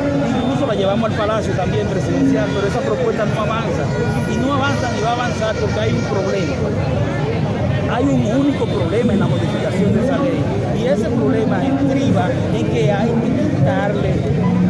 la 0.70 0.76
llevamos 0.76 1.11
al 1.11 1.16
Palacio 1.16 1.52
también 1.54 1.85
presidencial, 1.88 2.48
pero 2.54 2.68
esa 2.68 2.78
propuesta 2.78 3.24
no 3.24 3.40
avanza. 3.40 3.83
Y 4.33 4.37
no 4.37 4.54
avanza 4.54 4.88
ni 4.94 5.02
va 5.02 5.11
a 5.11 5.12
avanzar 5.14 5.56
porque 5.56 5.80
hay 5.80 5.92
un 5.92 6.04
problema. 6.04 6.54
Hay 7.92 8.04
un 8.04 8.24
único 8.38 8.66
problema 8.66 9.12
en 9.12 9.18
la 9.18 9.26
modificación 9.26 9.92
de 9.94 10.04
esa 10.04 10.18
ley. 10.18 10.44
Y 10.78 10.87
ese 10.87 11.09
problema 11.11 11.66
estriba 11.66 12.28
en 12.54 12.66
que 12.68 12.92
hay 12.92 13.09
que 13.09 13.56
quitarle 13.56 14.14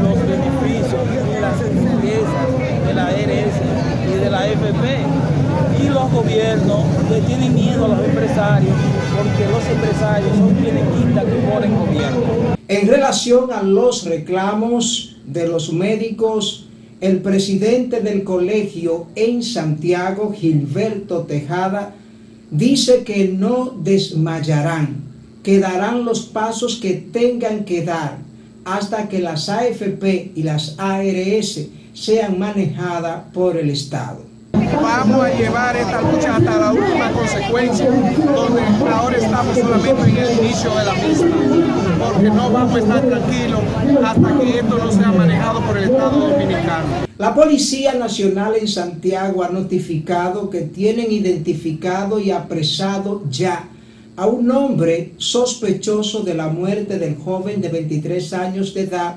los 0.01 0.17
beneficios 0.25 1.03
y 1.05 1.41
las 1.41 1.59
riquezas 1.69 2.49
de 2.87 2.95
la 2.95 3.11
RS 3.11 3.61
y 4.09 4.25
de 4.25 4.31
la 4.31 4.47
FP. 4.47 5.85
Y 5.85 5.89
los 5.91 6.11
gobiernos 6.13 6.81
le 7.11 7.21
tienen 7.21 7.55
miedo 7.55 7.85
a 7.85 7.89
los 7.89 8.05
empresarios 8.07 8.75
porque 9.15 9.53
los 9.53 9.67
empresarios 9.67 10.35
son 10.39 10.55
quienes 10.55 10.83
quitan 10.97 11.27
que 11.27 11.37
ponen 11.53 11.77
gobierno. 11.77 12.57
En 12.69 12.89
relación 12.89 13.53
a 13.53 13.63
los 13.63 14.07
reclamos 14.07 15.11
de 15.33 15.49
los 15.49 15.73
médicos, 15.73 16.67
el 17.01 17.19
presidente 17.23 18.01
del 18.01 18.25
colegio 18.25 19.07
en 19.15 19.43
Santiago, 19.43 20.33
Gilberto 20.33 21.23
Tejada, 21.23 21.95
dice 22.51 23.05
que 23.05 23.29
no 23.29 23.75
desmayarán, 23.83 25.03
que 25.43 25.59
darán 25.59 26.05
los 26.05 26.21
pasos 26.21 26.77
que 26.77 26.95
tengan 26.95 27.65
que 27.65 27.85
dar 27.85 28.19
hasta 28.65 29.09
que 29.09 29.21
las 29.21 29.49
AFP 29.49 30.33
y 30.35 30.43
las 30.43 30.75
ARS 30.79 31.61
sean 31.95 32.39
manejadas 32.39 33.25
por 33.33 33.57
el 33.57 33.71
Estado. 33.71 34.30
Vamos 34.73 35.25
a 35.25 35.35
llevar 35.35 35.77
esta 35.77 36.01
lucha 36.01 36.37
hasta 36.37 36.59
la 36.59 36.73
última 36.73 37.11
consecuencia, 37.13 37.91
donde 37.91 38.63
ahora 38.93 39.17
estamos 39.17 39.59
solamente 39.59 40.03
en 40.11 40.17
el 40.17 40.39
inicio 40.45 40.71
de 40.77 40.85
la 40.85 40.95
misma, 40.95 41.37
porque 41.99 42.31
no 42.31 42.51
vamos 42.51 42.77
a 42.77 42.79
estar 42.79 43.03
tranquilos 43.03 43.61
hasta 44.05 44.39
que 44.39 44.59
esto 44.59 44.79
no 44.79 44.93
sea 44.93 45.13
manejado 45.13 45.61
por 45.63 45.77
el 45.77 45.85
Estado 45.85 46.29
Dominicano. 46.29 46.87
La 47.19 47.35
Policía 47.35 47.95
Nacional 47.95 48.55
en 48.61 48.69
Santiago 48.69 49.43
ha 49.43 49.49
notificado 49.49 50.49
que 50.49 50.63
tienen 50.63 51.11
identificado 51.11 52.21
y 52.21 52.31
apresado 52.31 53.23
ya 53.29 53.69
a 54.17 54.27
un 54.27 54.51
hombre 54.51 55.15
sospechoso 55.19 56.23
de 56.23 56.35
la 56.35 56.49
muerte 56.49 56.99
del 56.99 57.17
joven 57.17 57.61
de 57.61 57.69
23 57.69 58.33
años 58.35 58.73
de 58.75 58.83
edad, 58.83 59.17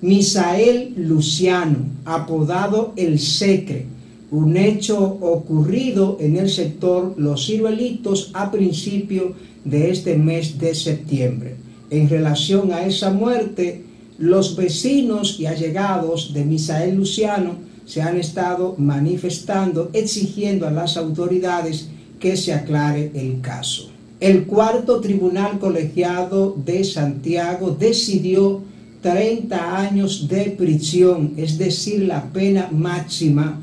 Misael 0.00 0.94
Luciano, 0.96 1.78
apodado 2.04 2.92
El 2.96 3.18
Secre 3.18 3.99
un 4.30 4.56
hecho 4.56 4.98
ocurrido 4.98 6.16
en 6.20 6.36
el 6.36 6.48
sector 6.48 7.14
Los 7.16 7.46
Ciruelitos 7.46 8.30
a 8.32 8.50
principio 8.50 9.34
de 9.64 9.90
este 9.90 10.16
mes 10.16 10.58
de 10.58 10.74
septiembre. 10.74 11.56
En 11.90 12.08
relación 12.08 12.72
a 12.72 12.86
esa 12.86 13.10
muerte, 13.10 13.84
los 14.18 14.54
vecinos 14.54 15.40
y 15.40 15.46
allegados 15.46 16.32
de 16.32 16.44
Misael 16.44 16.94
Luciano 16.96 17.54
se 17.86 18.02
han 18.02 18.18
estado 18.18 18.76
manifestando 18.78 19.90
exigiendo 19.92 20.68
a 20.68 20.70
las 20.70 20.96
autoridades 20.96 21.88
que 22.20 22.36
se 22.36 22.52
aclare 22.52 23.10
el 23.14 23.40
caso. 23.40 23.90
El 24.20 24.44
cuarto 24.44 25.00
tribunal 25.00 25.58
colegiado 25.58 26.54
de 26.64 26.84
Santiago 26.84 27.76
decidió 27.76 28.62
30 29.00 29.78
años 29.78 30.28
de 30.28 30.50
prisión, 30.50 31.32
es 31.38 31.56
decir, 31.56 32.02
la 32.02 32.30
pena 32.30 32.68
máxima 32.70 33.58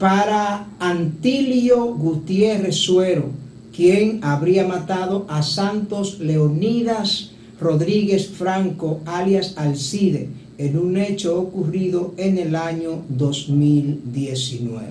para 0.00 0.66
Antilio 0.78 1.94
Gutiérrez 1.94 2.74
Suero, 2.74 3.26
quien 3.76 4.24
habría 4.24 4.66
matado 4.66 5.26
a 5.28 5.42
Santos 5.42 6.20
Leonidas 6.20 7.32
Rodríguez 7.60 8.30
Franco, 8.30 9.00
alias 9.04 9.52
Alcide, 9.58 10.30
en 10.56 10.78
un 10.78 10.96
hecho 10.96 11.38
ocurrido 11.38 12.14
en 12.16 12.38
el 12.38 12.56
año 12.56 13.02
2019. 13.10 14.86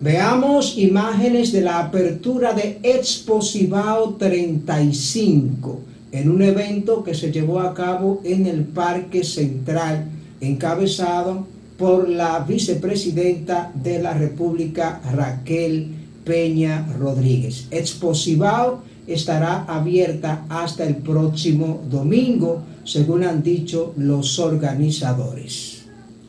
Veamos 0.00 0.76
imágenes 0.76 1.52
de 1.52 1.60
la 1.60 1.78
apertura 1.78 2.52
de 2.52 2.80
Exposivao 2.82 4.14
35 4.14 5.80
en 6.10 6.30
un 6.30 6.42
evento 6.42 7.04
que 7.04 7.14
se 7.14 7.30
llevó 7.30 7.60
a 7.60 7.74
cabo 7.74 8.20
en 8.24 8.46
el 8.46 8.64
Parque 8.64 9.22
Central, 9.22 10.08
encabezado 10.40 11.46
por 11.78 12.08
la 12.08 12.40
vicepresidenta 12.40 13.70
de 13.72 14.02
la 14.02 14.12
República, 14.12 15.00
Raquel 15.14 15.94
Peña 16.24 16.86
Rodríguez. 16.98 17.68
Exposivao 17.70 18.82
estará 19.06 19.64
abierta 19.64 20.44
hasta 20.50 20.84
el 20.84 20.96
próximo 20.96 21.82
domingo, 21.88 22.62
según 22.84 23.24
han 23.24 23.42
dicho 23.42 23.94
los 23.96 24.38
organizadores. 24.38 25.84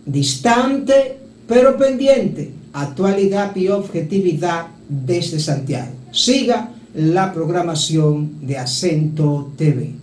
Distante, 0.06 1.18
pero 1.48 1.78
pendiente, 1.78 2.52
actualidad 2.72 3.56
y 3.56 3.68
objetividad 3.68 4.68
desde 4.88 5.40
Santiago. 5.40 5.92
Siga 6.12 6.72
la 6.94 7.34
programación 7.34 8.46
de 8.46 8.58
Acento 8.58 9.52
TV. 9.58 9.99